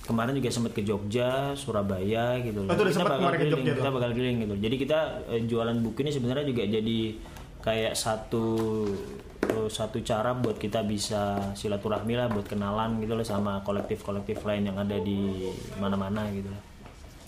[0.00, 2.66] Kemarin juga sempat ke Jogja, Surabaya gitu.
[2.66, 4.54] Oh, itu udah kita bakal ke keliling, Jogja kita bakal keliling gitu.
[4.58, 6.98] Jadi kita eh, jualan buku ini sebenarnya juga jadi
[7.60, 8.46] kayak satu
[9.50, 14.78] satu cara buat kita bisa silaturahmi lah buat kenalan gitu loh sama kolektif-kolektif lain yang
[14.78, 16.62] ada di mana-mana gitu loh.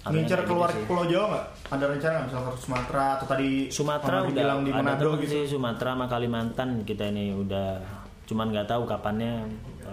[0.02, 0.88] Ngincer keluar gitu sih.
[0.90, 1.44] Pulau Jawa nggak?
[1.70, 5.30] Ada rencana nggak misalnya ke Sumatera atau tadi Sumatera udah bilang di Manado gitu?
[5.30, 7.78] sih Sumatera sama Kalimantan kita ini udah
[8.26, 9.46] cuman nggak tahu kapannya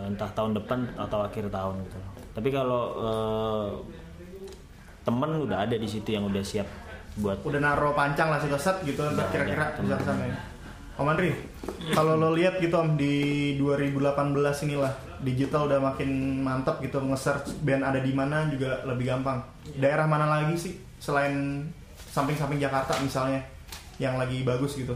[0.10, 2.00] entah tahun depan atau akhir tahun gitu.
[2.34, 3.68] Tapi kalau eh,
[5.06, 6.66] temen udah ada di situ yang udah siap
[7.22, 10.38] buat Udah naro pancang lah set gitu kira-kira bisa ke sana ya.
[11.00, 11.32] Om Andri,
[11.96, 17.84] kalau lo lihat gitu Om di 2018 inilah digital udah makin mantap gitu nge-search band
[17.84, 19.40] ada di mana juga lebih gampang.
[19.78, 21.66] Daerah mana lagi sih selain
[22.10, 23.40] samping-samping Jakarta misalnya
[24.00, 24.96] yang lagi bagus gitu?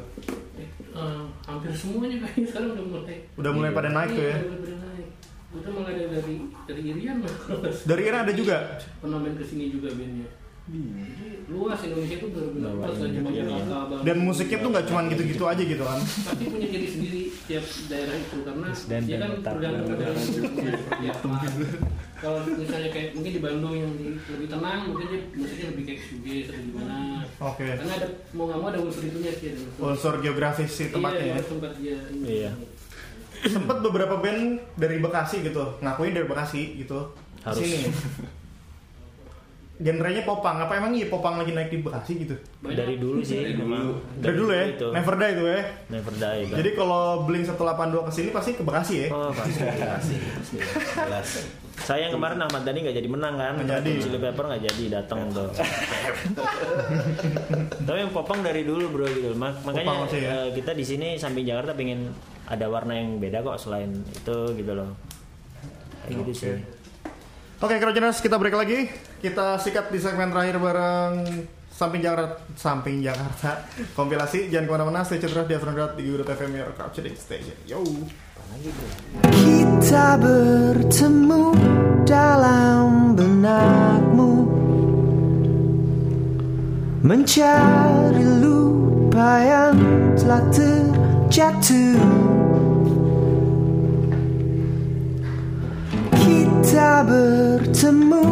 [0.94, 4.38] Eh, hampir semuanya kayaknya sekarang udah mulai Udah mulai pada naik tuh ya.
[4.38, 5.08] Iya, udah pada naik
[5.54, 7.18] udah mulai dari dari, Irian
[7.86, 8.58] Dari Iran ada juga.
[8.98, 10.43] pernah main ke sini juga bandnya Iya.
[10.64, 14.04] Jadi luas Indonesia itu benar-benar luas cuma Jakarta Bandung.
[14.08, 16.00] Dan musiknya tuh nggak cuman gitu-gitu aja gitu kan.
[16.00, 19.88] pasti punya ciri sendiri tiap daerah itu karena Dan dia kan tergantung
[20.24, 21.36] seperti apa.
[22.24, 26.48] Kalau misalnya kayak mungkin di Bandung yang lebih tenang, mungkin dia musiknya lebih kayak shoegaze
[26.48, 26.98] atau gimana.
[27.44, 27.68] Oke.
[27.68, 29.48] Karena ada mau nggak mau ada unsur itunya sih.
[29.52, 30.14] Ada unsur.
[30.24, 31.44] Geografis sih tempatnya Iya, ya.
[31.44, 31.98] tempat dia.
[32.24, 32.52] Iya.
[33.44, 37.12] Sempet beberapa band dari Bekasi gitu, ngakuin dari Bekasi gitu.
[37.44, 37.60] Harus.
[37.60, 37.92] Sini.
[39.84, 42.36] Genrenya popang, apa emang iya popang lagi naik di Bekasi gitu?
[42.64, 42.78] Banyak.
[42.80, 44.00] Dari dulu sih memang.
[44.16, 44.88] Dari dulu ya, itu.
[44.96, 45.62] never die itu ya.
[45.92, 46.42] Never die.
[46.48, 46.58] Bang.
[46.64, 49.08] Jadi kalau Blink 182 ke sini pasti ke Bekasi ya.
[49.12, 49.60] Oh pasti,
[49.92, 50.16] pasti.
[50.96, 51.30] Jelas.
[51.74, 53.54] Saya yang kemarin Ahmad Dhani nggak jadi menang kan?
[53.60, 53.92] Nggak jadi.
[54.00, 55.50] Chili Pepper nggak jadi datang tuh.
[57.84, 59.36] Tapi yang popang dari dulu bro gitu.
[59.36, 60.48] Mak- makanya ya?
[60.48, 62.14] eh, kita di sini samping Jakarta pengen
[62.48, 64.96] ada warna yang beda kok selain itu gitu loh.
[66.08, 66.56] Kayak gitu sih.
[67.64, 68.92] Oke, Krojenas kita break lagi.
[69.24, 73.64] Kita sikat di segmen terakhir bareng samping Jakarta, samping Jakarta.
[73.98, 75.00] Kompilasi jangan ke mana-mana.
[75.08, 77.56] Stay tune terus di Afternoon di Udut FM Your Culture Station.
[77.64, 77.80] Yo.
[79.32, 81.44] Kita bertemu
[82.04, 84.32] dalam benakmu
[87.00, 89.76] Mencari lupa yang
[90.20, 92.33] telah terjatuh
[96.24, 98.24] Kita bertemu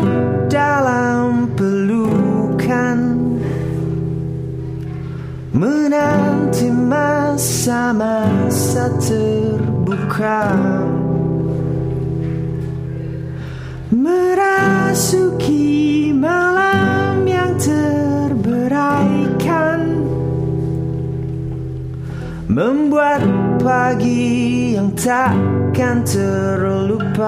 [0.48, 3.20] dalam pelukan.
[5.52, 8.08] Menanti masa-masa
[8.96, 10.56] terbuka.
[13.92, 15.68] Merasuki
[16.16, 19.31] malam yang terberaikan
[22.52, 23.24] Membuat
[23.64, 27.24] pagi yang takkan terlupakan.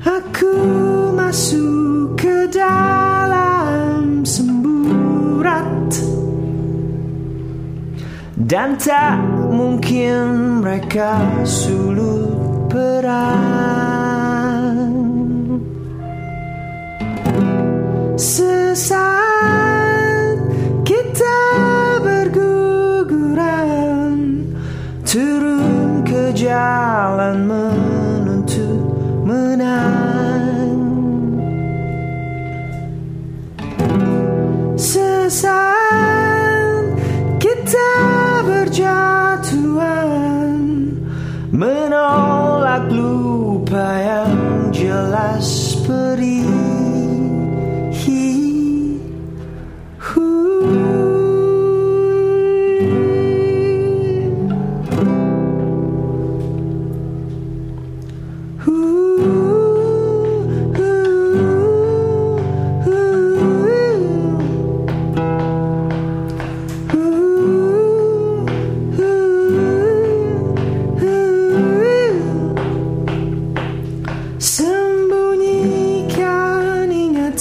[0.00, 0.56] Aku
[1.12, 5.92] masuk ke dalam semburat.
[8.32, 9.20] Dan tak
[9.52, 14.01] mungkin mereka sulut perang
[27.12, 27.44] jalan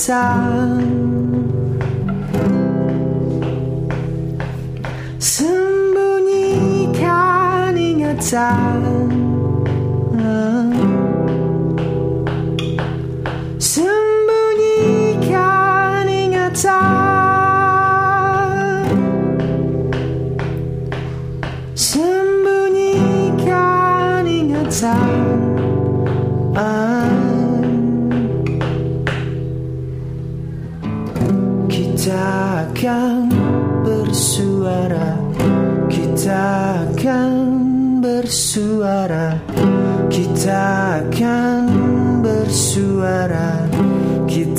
[0.08, 1.12] time.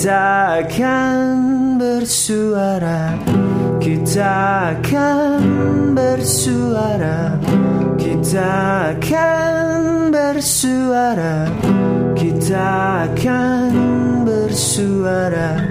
[0.02, 3.14] Kita akan bersuara
[3.78, 7.38] Kita akan bersuara.
[7.94, 8.50] Kita
[8.98, 11.46] akan bersuara.
[12.18, 12.66] Kita
[13.14, 13.70] akan
[14.26, 15.54] bersuara.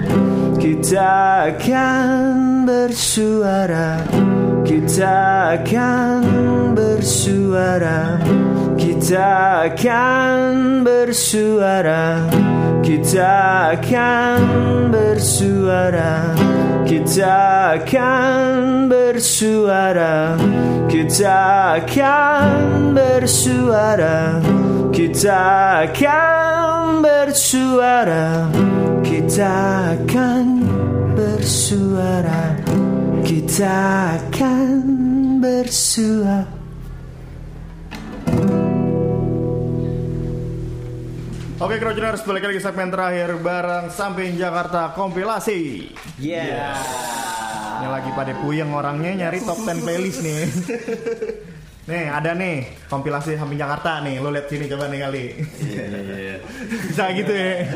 [0.56, 1.12] Kita
[1.52, 2.32] akan
[2.64, 4.41] bersuara
[4.72, 6.24] Kita akan
[6.72, 8.16] bersuara.
[8.80, 12.24] Kita akan bersuara.
[12.80, 13.36] Kita
[13.76, 14.40] akan
[14.88, 16.32] bersuara.
[16.88, 17.36] Kita
[17.84, 18.48] akan
[18.88, 20.40] bersuara.
[20.88, 21.36] Kita
[21.76, 24.40] akan bersuara.
[24.88, 25.40] Kita
[25.84, 28.48] akan bersuara.
[29.04, 29.52] Kita
[30.00, 30.44] akan
[31.12, 32.61] bersuara
[41.56, 45.88] Oke Crowdtuners, balik lagi segmen terakhir bareng Samping Jakarta Kompilasi.
[46.20, 46.76] Yeah.
[47.80, 50.44] Ini lagi pada puyeng orangnya nyari top 10 playlist nih
[51.82, 54.22] Nih ada nih kompilasi Samping Jakarta nih.
[54.22, 55.24] Lo lihat sini coba nih kali.
[56.86, 57.66] Bisa gitu ya.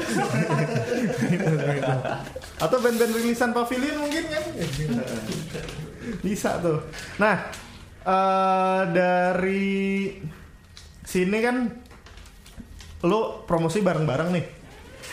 [2.62, 4.44] Atau band-band rilisan Pavilion mungkin kan?
[6.22, 6.86] Bisa tuh.
[7.18, 7.50] Nah
[8.06, 9.74] eh, Dari
[11.02, 11.66] Sini kan
[13.02, 14.46] Lo promosi bareng-bareng nih.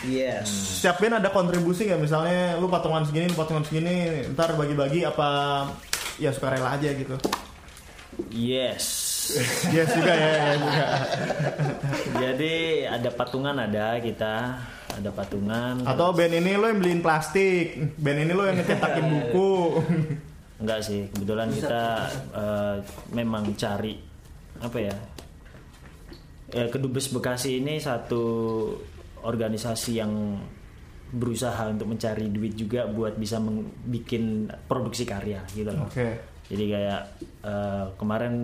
[0.04, 0.84] Yes.
[0.84, 1.96] setiap band ada kontribusi nggak?
[1.96, 5.64] Misalnya lu patungan segini lu patungan segini ntar bagi-bagi apa
[6.20, 7.16] ya suka rela aja gitu
[8.34, 8.84] Yes.
[9.72, 10.86] yes juga ya, ya juga.
[12.20, 14.34] Jadi ada patungan ada kita,
[14.94, 15.82] ada patungan.
[15.82, 19.52] atau band ini lo yang beliin plastik band ini lo yang ngecetakin buku
[20.54, 21.82] Enggak sih, kebetulan kita
[22.30, 22.76] eh,
[23.10, 23.98] memang cari
[24.62, 24.96] apa ya?
[26.54, 28.22] Eh, Kedubes Bekasi ini satu
[29.26, 30.38] organisasi yang
[31.14, 33.38] berusaha untuk mencari duit juga buat bisa
[33.86, 35.86] bikin produksi karya gitu loh.
[35.86, 37.02] oke Jadi kayak
[37.42, 38.34] eh, kemarin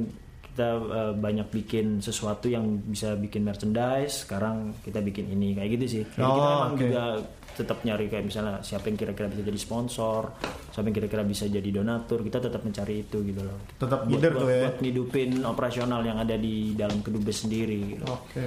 [0.50, 5.86] kita eh, banyak bikin sesuatu yang bisa bikin merchandise, sekarang kita bikin ini kayak gitu
[5.86, 6.02] sih.
[6.04, 6.80] Jadi kita Oh, memang oke.
[6.82, 7.04] juga
[7.50, 10.32] tetap nyari kayak misalnya siapa yang kira-kira bisa jadi sponsor,
[10.72, 13.58] siapa yang kira-kira bisa jadi donatur, kita tetap mencari itu gitu loh.
[13.76, 14.60] Tetap buat, buat, tuh ya.
[14.64, 17.78] buat ngidupin operasional yang ada di dalam kedubes sendiri.
[17.94, 18.04] Gitu.
[18.06, 18.44] oke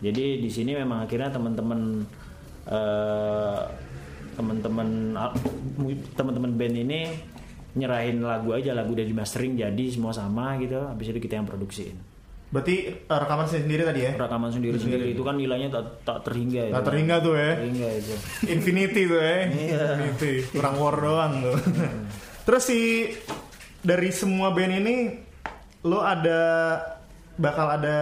[0.00, 1.80] Jadi di sini memang akhirnya teman-teman
[2.68, 3.60] eh,
[4.36, 4.88] teman-teman
[6.16, 7.00] teman-teman band ini
[7.72, 10.74] nyerahin lagu aja lagu udah di mastering jadi semua sama gitu.
[10.76, 11.96] Habis itu kita yang produksiin.
[12.50, 16.70] berarti eh, rekaman sendiri tadi ya Rekaman sendiri-sendiri itu kan nilainya tak, tak terhingga ya.
[16.74, 18.14] Nggak terhingga tuh ya Terhingga itu.
[18.50, 19.78] Infinity tuh ya Iya.
[19.94, 21.54] Infinity kurang war doang tuh
[22.50, 23.06] terus si
[23.80, 24.94] dari semua band ini
[25.86, 26.40] lo ada
[27.38, 27.96] bakal ada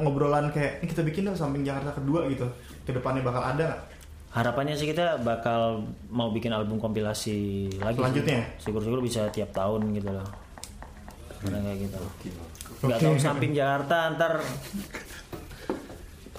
[0.00, 2.48] ngobrolan kayak "Ini kita bikin dong samping Jakarta kedua gitu
[2.82, 3.80] ke depannya bakal ada nggak?
[4.32, 7.96] Harapannya sih kita bakal mau bikin album kompilasi lagi.
[7.96, 8.00] sih.
[8.00, 8.40] Selanjutnya?
[8.56, 10.24] Syukur-syukur bisa tiap tahun gitu loh.
[11.44, 12.00] Karena kayak gitu.
[12.82, 14.40] Nggak tahu samping Jakarta ntar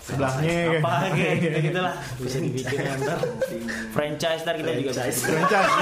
[0.03, 3.19] sebelahnya apa kayak gitu gitu lah bisa dibikin ya, ntar
[3.95, 5.73] franchise ntar kita juga bisa Franchise.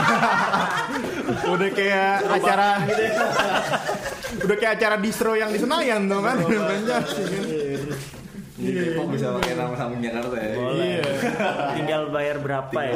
[1.58, 2.70] udah kayak acara
[4.46, 7.18] udah kayak acara distro yang di Senayan tuh kan Franchise,
[8.62, 8.70] kan?
[8.70, 10.52] Di Depok bisa pakai nama samping Jakarta ya.
[10.54, 11.04] boleh Iya.
[11.74, 12.94] tinggal bayar berapa ya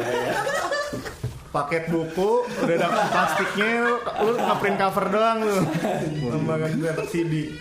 [1.56, 3.88] paket buku udah ada plastiknya
[4.20, 5.56] lu ngeprint cover doang lu
[6.28, 6.72] sama kan
[7.08, 7.56] CD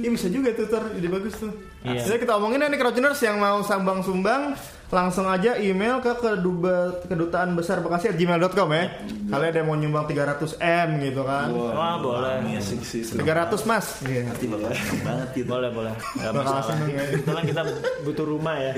[0.00, 1.50] Iya bisa juga tuh Tor, ide bagus tuh.
[1.82, 2.06] Iya.
[2.06, 4.54] Jadi kita omongin ya nih Crouchiners yang mau sambang-sumbang
[4.90, 8.84] langsung aja email ke keduba, kedutaan besar bekasi gmail.com ya.
[9.30, 11.46] Kalian ada mau nyumbang 300 m gitu kan?
[11.54, 12.42] Wah boleh.
[12.42, 13.02] Ini asik sih.
[13.06, 14.02] seneng 300 mas.
[14.02, 14.26] Iya.
[14.26, 15.46] Nanti bakal seneng banget gitu.
[15.46, 15.94] Boleh boleh.
[15.94, 16.64] Gak masalah.
[16.66, 17.02] seneng ya.
[17.06, 17.62] Kebetulan kita
[18.02, 18.72] butuh rumah ya.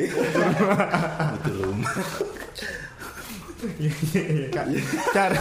[1.41, 1.93] Betul rumah.
[3.63, 4.83] Iya, iya.
[5.15, 5.39] Cara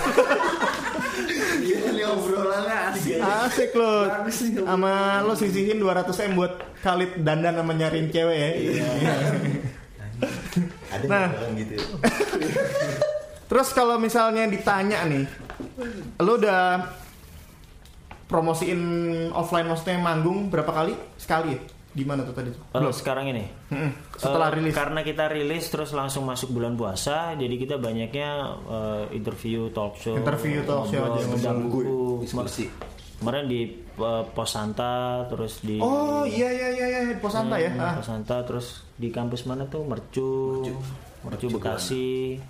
[1.62, 3.18] Iya ini obrolannya asik.
[3.20, 4.08] asik lo.
[4.64, 8.50] Sama lo sisihin 200 m buat Khalid dandan sama nyariin cewek ya.
[10.90, 11.20] Ada Nah.
[11.20, 11.76] yang bilang gitu.
[13.50, 15.28] Terus kalau misalnya ditanya nih,
[16.18, 16.88] lo udah
[18.26, 18.80] promosiin
[19.32, 20.96] offline maksudnya manggung berapa kali?
[21.16, 21.62] Sekali ya?
[21.92, 22.48] Di mana tuh tadi?
[22.48, 22.64] tuh?
[22.72, 22.96] Eh, Belum.
[22.96, 23.44] sekarang ini.
[23.68, 23.92] Mm-mm.
[24.16, 24.72] Setelah Eh, rilis.
[24.72, 28.30] Karena kita rilis terus langsung masuk bulan puasa, jadi kita banyaknya
[28.64, 31.56] eh, interview, talk show, Interview, talk show ngobrol, aja, ngobrol.
[31.60, 31.82] buku.
[32.24, 32.66] Diskusi.
[33.22, 37.62] Kemarin di eh, Pos Santa, terus di Oh iya iya iya iya di pos Santa
[37.62, 37.70] ya.
[37.70, 37.94] Hmm, Ah.
[38.02, 39.86] Pos Santa, terus di kampus mana tuh?
[39.86, 40.66] Mercu,
[41.22, 42.42] Mercu, Bekasi.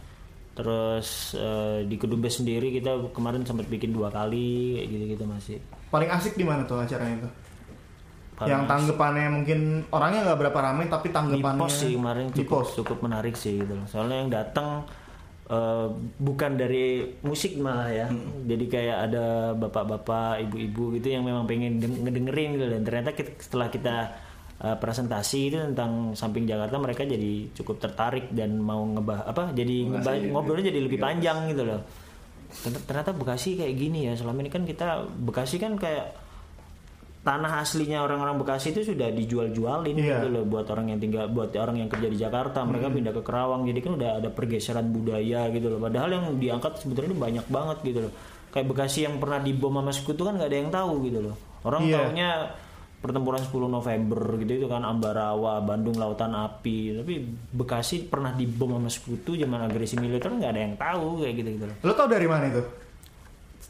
[0.55, 5.57] Terus eh, di Kedubes sendiri kita kemarin sempat bikin dua kali kayak gitu-gitu masih.
[5.91, 7.31] Paling asik di mana tuh acaranya tuh?
[8.39, 9.59] Paling yang tanggapannya mungkin
[9.91, 12.69] orangnya nggak berapa ramai tapi di tanggapannya pos sih kemarin di cukup, pos.
[12.79, 13.75] cukup menarik sih gitu.
[13.91, 14.87] Soalnya yang datang
[15.51, 15.87] eh,
[16.17, 18.07] bukan dari musik malah ya.
[18.07, 18.47] Hmm.
[18.47, 23.35] Jadi kayak ada bapak-bapak, ibu-ibu gitu yang memang pengen deng- ngedengerin gitu dan ternyata kita-
[23.37, 23.95] setelah kita
[24.61, 29.89] eh, presentasi itu tentang samping Jakarta mereka jadi cukup tertarik dan mau ngebah apa jadi
[29.89, 31.81] ngeba- ngobrolnya jadi lebih panjang gitu loh.
[32.85, 34.13] Ternyata Bekasi kayak gini ya.
[34.13, 36.13] Selama ini kan kita Bekasi kan kayak
[37.21, 40.17] tanah aslinya orang-orang Bekasi itu sudah dijual-jualin Iya.
[40.17, 42.61] gitu loh buat orang yang tinggal buat orang yang kerja di Jakarta.
[42.61, 45.77] Mereka pindah ke Kerawang jadi kan udah ada pergeseran budaya gitu loh.
[45.77, 48.13] Padahal yang diangkat sebetulnya banyak banget gitu loh.
[48.49, 51.35] Kayak Bekasi yang pernah dibom sama sekutu kan nggak ada yang tahu gitu loh.
[51.61, 51.95] Orang Iya.
[52.01, 52.29] taunya
[52.97, 57.01] pertempuran 10 November gitu itu kan Ambarawa Bandung Lautan Api.
[57.01, 57.13] Tapi
[57.49, 61.65] Bekasi pernah dibom sama sekutu zaman agresi militer nggak ada yang tahu kayak gitu gitu
[61.65, 61.75] loh.
[61.81, 62.61] Lo tau dari mana itu?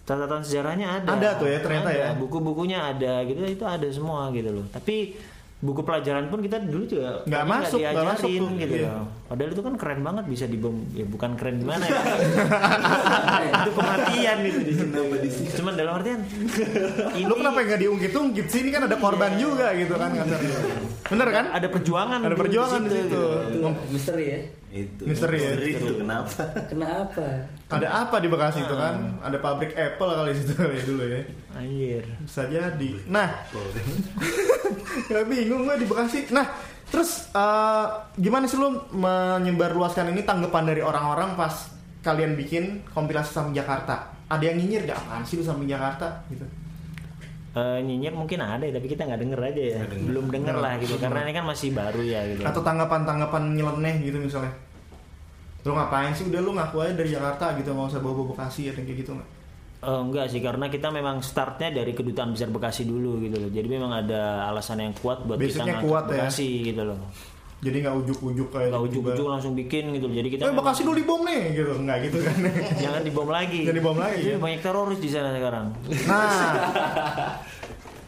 [0.05, 1.07] Catatan sejarahnya ada.
[1.13, 2.01] Ada tuh ya, ternyata Ada.
[2.01, 2.09] ya.
[2.17, 4.65] Buku-bukunya ada gitu itu ada semua gitu loh.
[4.73, 5.15] Tapi
[5.61, 8.89] buku pelajaran pun kita dulu juga Nggak masuk, nggak masuk tuh, gitu iya.
[8.97, 9.05] loh.
[9.29, 12.01] Padahal itu kan keren banget bisa dibom ya bukan keren gimana ya.
[13.61, 15.01] itu kematian itu di situ.
[15.61, 16.25] Cuman dalam artian
[17.13, 18.59] ini Lo kenapa nggak diungkit-ungkit sih?
[18.65, 20.57] Ini kan ada korban juga gitu kan kasarnya.
[21.11, 21.45] Bener kan?
[21.51, 23.03] ada perjuangan Ada perjuangan di situ.
[23.03, 23.23] gitu.
[23.51, 24.39] Itu misteri ya.
[24.71, 25.01] Itu.
[25.03, 25.51] Misteri ya?
[25.59, 26.41] itu kenapa?
[26.65, 27.25] Kenapa?
[27.67, 29.19] Ada apa di Bekasi itu kan?
[29.19, 31.21] Ada pabrik Apple kali situ kali dulu ya.
[31.53, 32.03] Anjir.
[32.23, 32.91] Bisa jadi.
[33.05, 33.27] Nah,
[35.11, 36.31] ya bingung gue di Bekasi.
[36.31, 36.47] Nah,
[36.87, 41.67] terus eh, gimana sih lu menyebar luaskan ini tanggapan dari orang-orang pas
[42.01, 44.15] kalian bikin kompilasi samping Jakarta?
[44.31, 46.47] Ada yang nyinyir gak apaan sih lu samping Jakarta gitu?
[47.51, 49.79] Eh, nyinyir mungkin ada ya, tapi kita nggak denger aja ya.
[50.07, 52.47] Belum denger lah gitu karena ini kan masih baru ya gitu.
[52.47, 54.55] Atau tanggapan-tanggapan nyeleneh gitu misalnya?
[55.67, 56.31] Lu ngapain sih?
[56.31, 59.29] Udah lu ngaku aja dari Jakarta gitu, nggak usah bawa-bawa Bekasi atau kayak gitu nggak?
[59.81, 63.51] Eh, enggak sih karena kita memang startnya dari kedutaan besar Bekasi dulu gitu loh.
[63.51, 66.11] Jadi memang ada alasan yang kuat buat Basicnya kita ngangkat kuat ya.
[66.23, 66.99] Bekasi gitu loh.
[67.61, 70.09] Jadi nggak ujuk-ujuk kayak Kalau tiba-tiba, ujuk-ujuk langsung bikin gitu.
[70.09, 72.35] Jadi kita Eh Bekasi dulu dibom nih gitu, nggak gitu kan?
[72.83, 73.59] jangan dibom lagi.
[73.69, 74.41] Jangan dibom lagi, Jadi ya.
[74.41, 75.65] banyak teroris di sana sekarang.
[76.09, 77.37] Nah,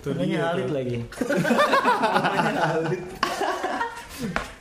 [0.03, 0.75] Namanya dia Alit tuh.
[0.75, 0.97] lagi.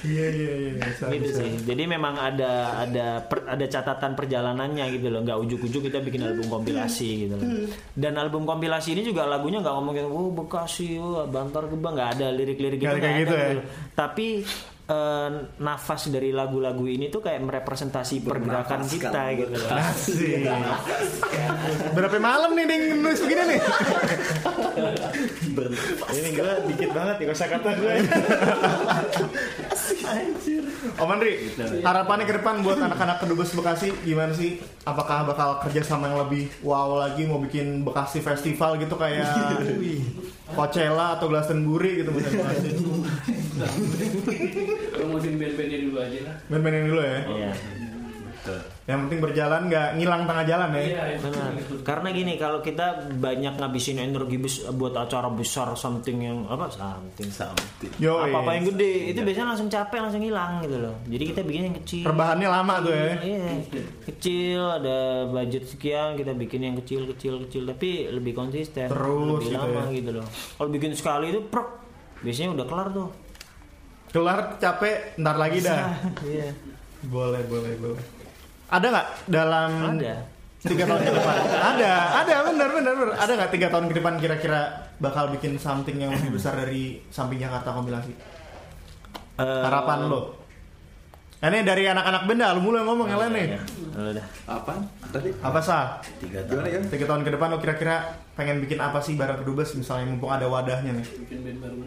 [0.00, 0.72] Iya iya iya.
[0.82, 1.52] bisa, gitu sih.
[1.62, 5.20] Jadi memang ada ada per- ada catatan perjalanannya gitu loh.
[5.22, 7.46] Nggak ujuk-ujuk kita bikin album kompilasi gitu loh.
[7.94, 12.26] Dan album kompilasi ini juga lagunya nggak ngomongin oh Bekasi, oh Bantar Gebang nggak ada
[12.34, 13.46] lirik-lirik Nggak ada kayak gitu ya?
[13.54, 13.64] loh.
[13.94, 14.26] Tapi
[14.90, 15.28] eh,
[15.62, 19.70] nafas dari lagu-lagu ini tuh kayak merepresentasi pergerakan kita gitu loh.
[19.70, 20.50] Asik.
[21.94, 23.60] Berapa malam nih ding nulis begini nih?
[26.10, 27.94] Ini gue dikit banget ya kosa kata gue.
[30.96, 31.50] Om Andri,
[31.82, 34.60] harapannya ke depan buat anak-anak kedubes Bekasi gimana sih?
[34.84, 39.28] Apakah bakal kerja sama yang lebih wow lagi mau bikin Bekasi Festival gitu kayak
[40.50, 42.70] Coachella atau Glastonbury gitu misalnya Bekasi.
[44.96, 46.36] Promosiin band-bandnya dulu aja lah.
[46.48, 47.18] Main-mainin dulu ya.
[47.28, 47.52] Iya.
[48.90, 50.80] Yang penting berjalan nggak ngilang tengah jalan ya.
[50.82, 51.02] Iya.
[51.20, 51.50] Benar.
[51.80, 57.30] Karena gini kalau kita banyak ngabisin energi bes- buat acara besar something yang apa something
[57.30, 57.92] Something.
[57.96, 60.98] Yo, apa apa yang gede itu biasanya langsung capek langsung hilang gitu loh.
[61.06, 62.02] Jadi kita bikin yang kecil.
[62.02, 63.14] Perbahannya lama tuh ya.
[63.16, 63.48] Iya,
[64.04, 69.46] kecil ada budget sekian kita bikin yang kecil kecil kecil tapi lebih konsisten Terus lebih
[69.46, 69.94] gitu lama ya.
[69.94, 70.26] gitu loh.
[70.26, 71.68] Kalau bikin sekali itu prok
[72.20, 73.08] biasanya udah kelar tuh.
[74.10, 75.94] Kelar capek, ntar lagi dah.
[76.26, 76.50] Iya.
[77.02, 78.19] Boleh, boleh, boleh.
[78.70, 80.14] Ada nggak dalam Ada.
[80.60, 84.12] tiga tahun ke depan ada ada benar benar benar ada nggak tiga tahun ke depan
[84.16, 84.60] kira-kira
[84.96, 88.12] bakal bikin something yang lebih besar dari samping Jakarta kompilasi
[89.36, 90.36] Eh, harapan lo
[91.40, 93.60] ini dari anak-anak benda lu mulai ngomong yang lain nih ya,
[94.12, 94.26] dah.
[94.44, 94.76] Apa?
[95.08, 96.80] Tadi apa sah tiga tahun ya?
[96.92, 97.96] tiga tahun ke depan lo kira-kira
[98.36, 101.76] pengen bikin apa sih barang kedubes misalnya mumpung ada wadahnya nih bikin band baru.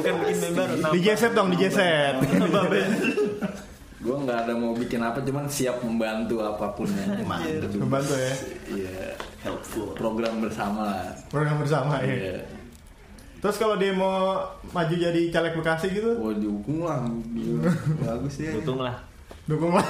[0.00, 0.72] Bukan bikin band baru.
[0.88, 1.76] di Jet dong di Jet
[4.02, 7.06] Gue nggak ada mau bikin apa, cuman siap membantu apa pun ya.
[7.78, 8.34] membantu ya
[8.68, 9.94] Iya, helpful.
[9.94, 12.36] Program bersama program bersama ya Iya.
[13.38, 14.38] terus kalau dia mau
[14.68, 17.02] maju jadi caleg Bekasi gitu Oh dukung lah,
[18.02, 18.54] bagus ya.
[18.54, 18.98] Dukung lah.
[19.42, 19.86] dukung lah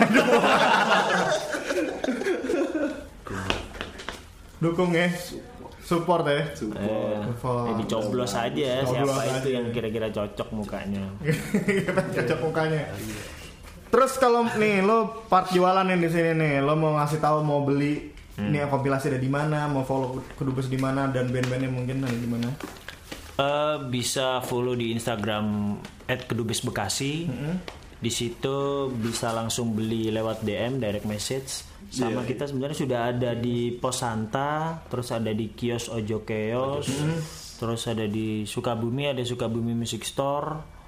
[4.59, 5.09] dukung ya
[5.83, 7.65] support ya Eh, Support.
[7.67, 11.03] ya dicoblos aja siapa Coblos itu yang kira-kira cocok mukanya.
[12.15, 12.83] cocok mukanya
[13.93, 17.61] terus kalau nih lo part jualan nih di sini nih lo mau ngasih tahu mau
[17.61, 18.09] beli
[18.41, 22.27] ini kompilasi ada di mana mau follow kedubes di mana dan band-bandnya mungkin ada di
[22.27, 22.49] mana
[23.33, 27.13] Eh, bisa follow di Instagram @kedubesbekasi.
[28.03, 31.65] Di situ bisa langsung beli lewat DM direct message.
[31.89, 36.89] Sama kita sebenarnya sudah ada di Pos Santa, terus ada di kios Ojo Keos,
[37.57, 40.82] terus ada di Sukabumi ada Sukabumi Music Store.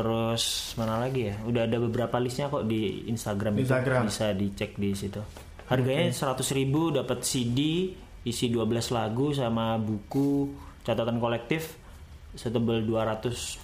[0.00, 1.36] Terus mana lagi ya?
[1.44, 3.68] Udah ada beberapa listnya kok di Instagram, itu.
[3.68, 4.08] Instagram.
[4.08, 5.20] bisa dicek di situ.
[5.68, 7.92] Harganya 100.000 ribu dapat CD
[8.24, 10.48] isi 12 lagu sama buku
[10.80, 11.76] catatan kolektif
[12.32, 13.58] setebal 240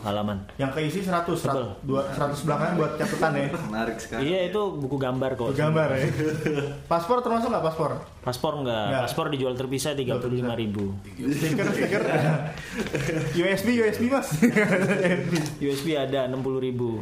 [0.00, 0.44] halaman.
[0.54, 1.66] yang keisi 100 100, Betul.
[1.82, 4.20] dua- 100 belakangnya buat catatan ya Menarik sekali.
[4.22, 5.48] Iya itu buku gambar kok.
[5.54, 6.04] gambar ya
[6.90, 9.02] paspor termasuk nggak paspor Paspor enggak, Enggak.
[9.06, 10.92] paspor dijual terpisah 35.000 ribu.
[11.30, 12.02] stiker stiker
[13.40, 14.28] USB USB mas
[15.64, 17.00] USB ada 60.000 ribu.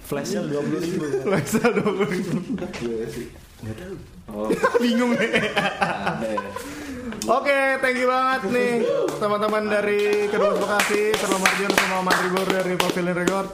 [0.00, 1.04] Flashnya 20.000 ribu.
[1.26, 2.36] Lexel 20 ribu
[2.80, 3.26] Iya sih.
[3.60, 3.94] Nggak tahu.
[4.26, 4.48] Oh,
[4.78, 6.42] bingung nih ada ya.
[7.04, 8.80] Oke, thank you banget nih
[9.20, 12.00] teman-teman dari kedua Bekasi, Terlalu Mardion sama
[12.32, 13.48] Bor dari Pavilion Record.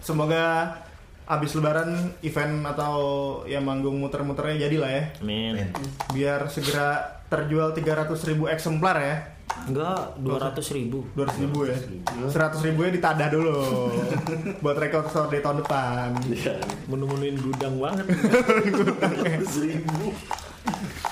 [0.00, 0.80] Semoga
[1.28, 2.96] abis lebaran event atau
[3.44, 5.04] ya manggung muter-muternya jadi lah ya.
[5.20, 5.68] Amin.
[6.16, 9.16] Biar segera terjual 300 ribu eksemplar ya.
[9.64, 11.08] Enggak, 200 ribu.
[11.16, 11.76] 200 ribu ya.
[12.28, 13.56] 100 ribu ya ditadah dulu
[14.62, 16.12] buat record store di tahun depan.
[16.92, 18.04] Menu-menuin gudang banget.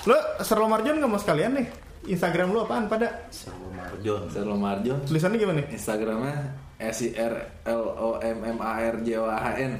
[0.09, 1.67] Lo Serlo Marjon nggak mau sekalian nih?
[2.09, 3.29] Instagram lu apaan pada?
[3.33, 4.21] Serlo Marjon.
[4.29, 4.97] Serlo Marjon.
[5.05, 5.67] Tulisannya gimana nih?
[5.73, 6.37] Instagramnya
[6.81, 7.33] S I R
[7.69, 9.73] L O M M A R J O H N.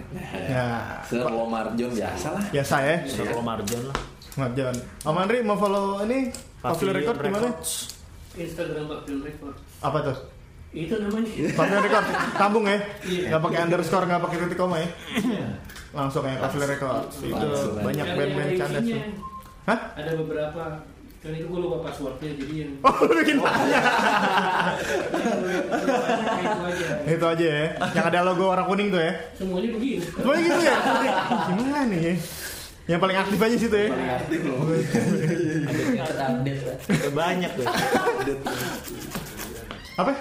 [0.45, 1.01] Ya.
[1.09, 2.43] Serlo Marjon biasa lah.
[2.53, 2.95] Biasa ya.
[3.09, 3.97] Solo Marjon lah.
[4.37, 4.75] Marjon.
[5.03, 6.29] Om Andri mau follow ini
[6.61, 7.49] Pavilion Record di mana?
[8.31, 10.17] Instagram Pavilion Record Apa tuh?
[10.71, 12.05] itu namanya Pavilion Record
[12.39, 12.79] sambung ya?
[13.03, 13.27] Iya.
[13.27, 14.89] Nggak pakai underscore, nggak pakai titik koma ya?
[15.91, 17.05] Langsung ya Pavilion Record.
[17.19, 17.47] Itu
[17.81, 19.01] banyak band-band candas tuh.
[19.61, 19.79] Hah?
[19.93, 20.63] ada beberapa
[21.21, 23.83] kan itu gue lupa passwordnya jadi yang Oh, lu bikin banyak.
[26.41, 27.65] itu aja Itu aja ya.
[27.93, 29.13] Yang ada logo orang kuning tuh ya.
[29.37, 30.75] semuanya begini Semuanya gitu ya?
[31.47, 32.15] Gimana nih ya?
[32.89, 33.89] Yang paling aktif aja situ ya.
[37.11, 37.65] Banyak tuh.
[39.95, 40.11] Apa?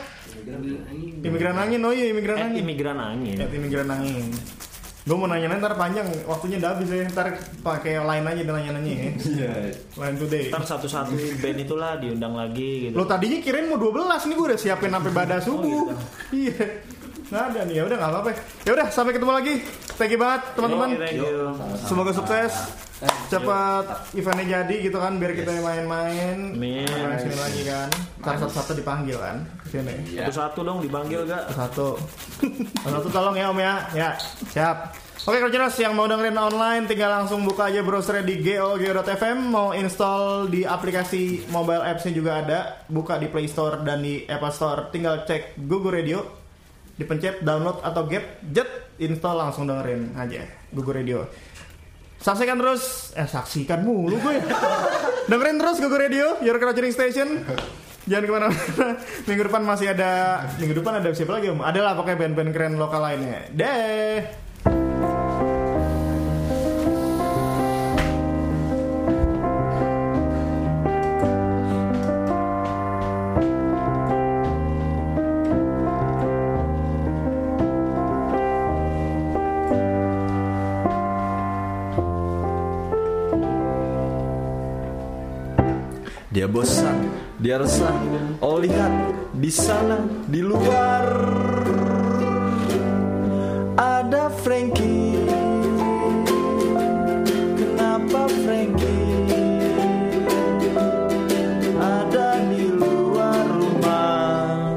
[1.20, 1.80] Imigran angin.
[1.80, 2.60] Oh iya, imigran Eh, angin.
[2.60, 3.36] imigran angin.
[3.36, 4.26] Ya, imigran angin.
[5.00, 7.08] Gue mau nanya ntar panjang, waktunya udah habis ya.
[7.08, 7.26] Ntar
[7.64, 9.08] pakai lain aja nanya-nanya ya.
[9.30, 9.52] Iya.
[9.96, 10.52] Lain today.
[10.52, 12.94] Ntar satu-satu band itulah diundang lagi gitu.
[13.00, 15.88] Lo tadinya kirain mau 12 nih gue udah siapin sampai badas subuh.
[16.36, 16.84] Iya.
[17.30, 18.30] Nggak ada nih, ya udah nggak apa-apa.
[18.66, 19.54] Ya udah sampai ketemu lagi.
[19.96, 20.88] Thank you banget teman-teman.
[20.90, 21.34] Oke, thank you.
[21.86, 22.52] Semoga sukses.
[23.32, 26.52] Cepat eventnya jadi gitu kan biar kita main-main.
[26.52, 26.84] Amin.
[26.84, 27.88] Main sini lagi kan.
[28.20, 29.46] Ntar satu-satu dipanggil kan.
[29.70, 30.18] Sini.
[30.18, 31.54] Satu-satu dong dipanggil gak?
[31.54, 31.94] Satu.
[32.82, 33.74] Satu tolong ya Om ya.
[33.94, 34.10] Ya,
[34.50, 34.98] siap.
[35.20, 39.76] Oke kalau jelas yang mau dengerin online tinggal langsung buka aja browsernya di go.fm mau
[39.76, 42.58] install di aplikasi mobile apps-nya juga ada
[42.88, 46.24] buka di Play Store dan di Apple Store tinggal cek Google Radio
[46.96, 50.40] dipencet download atau get jet install langsung dengerin aja
[50.72, 51.28] Google Radio
[52.16, 54.40] saksikan terus eh saksikan mulu gue
[55.30, 57.44] dengerin terus Google Radio your culturing station
[58.10, 58.86] jangan ke mana-mana.
[59.30, 60.10] Minggu depan masih ada
[60.58, 61.62] minggu depan ada siapa lagi om?
[61.62, 63.46] Ada lah pokoknya band-band keren lokal lainnya.
[63.54, 64.18] Deh.
[86.30, 86.99] Dia bosan,
[87.40, 87.96] dia resah
[88.44, 88.92] oh lihat.
[89.32, 89.96] Di sana
[90.28, 91.08] di luar.
[93.80, 95.16] Ada Frankie.
[97.56, 99.24] Kenapa Frankie?
[101.80, 104.76] Ada di luar rumah.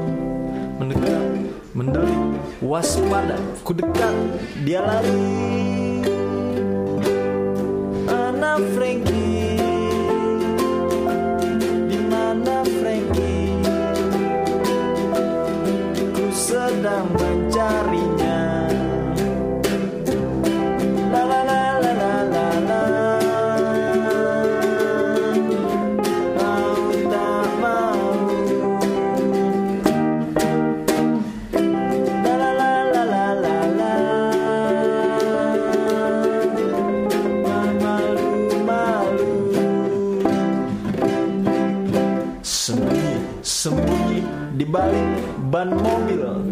[0.80, 3.36] Mendekat mendelik waspada.
[3.60, 4.16] Ku dekat
[4.64, 5.63] dia lari.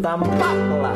[0.03, 0.27] ta mắc
[0.69, 0.92] hoặc là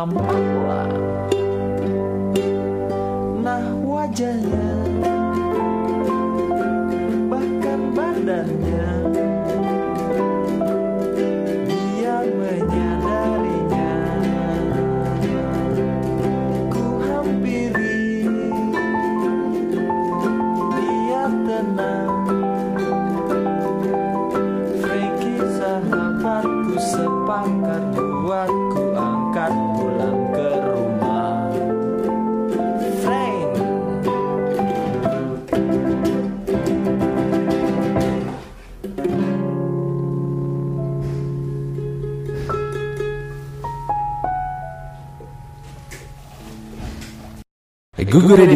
[0.00, 0.29] tâm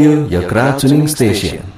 [0.05, 1.74] Radio Your Crowd Tuning Station.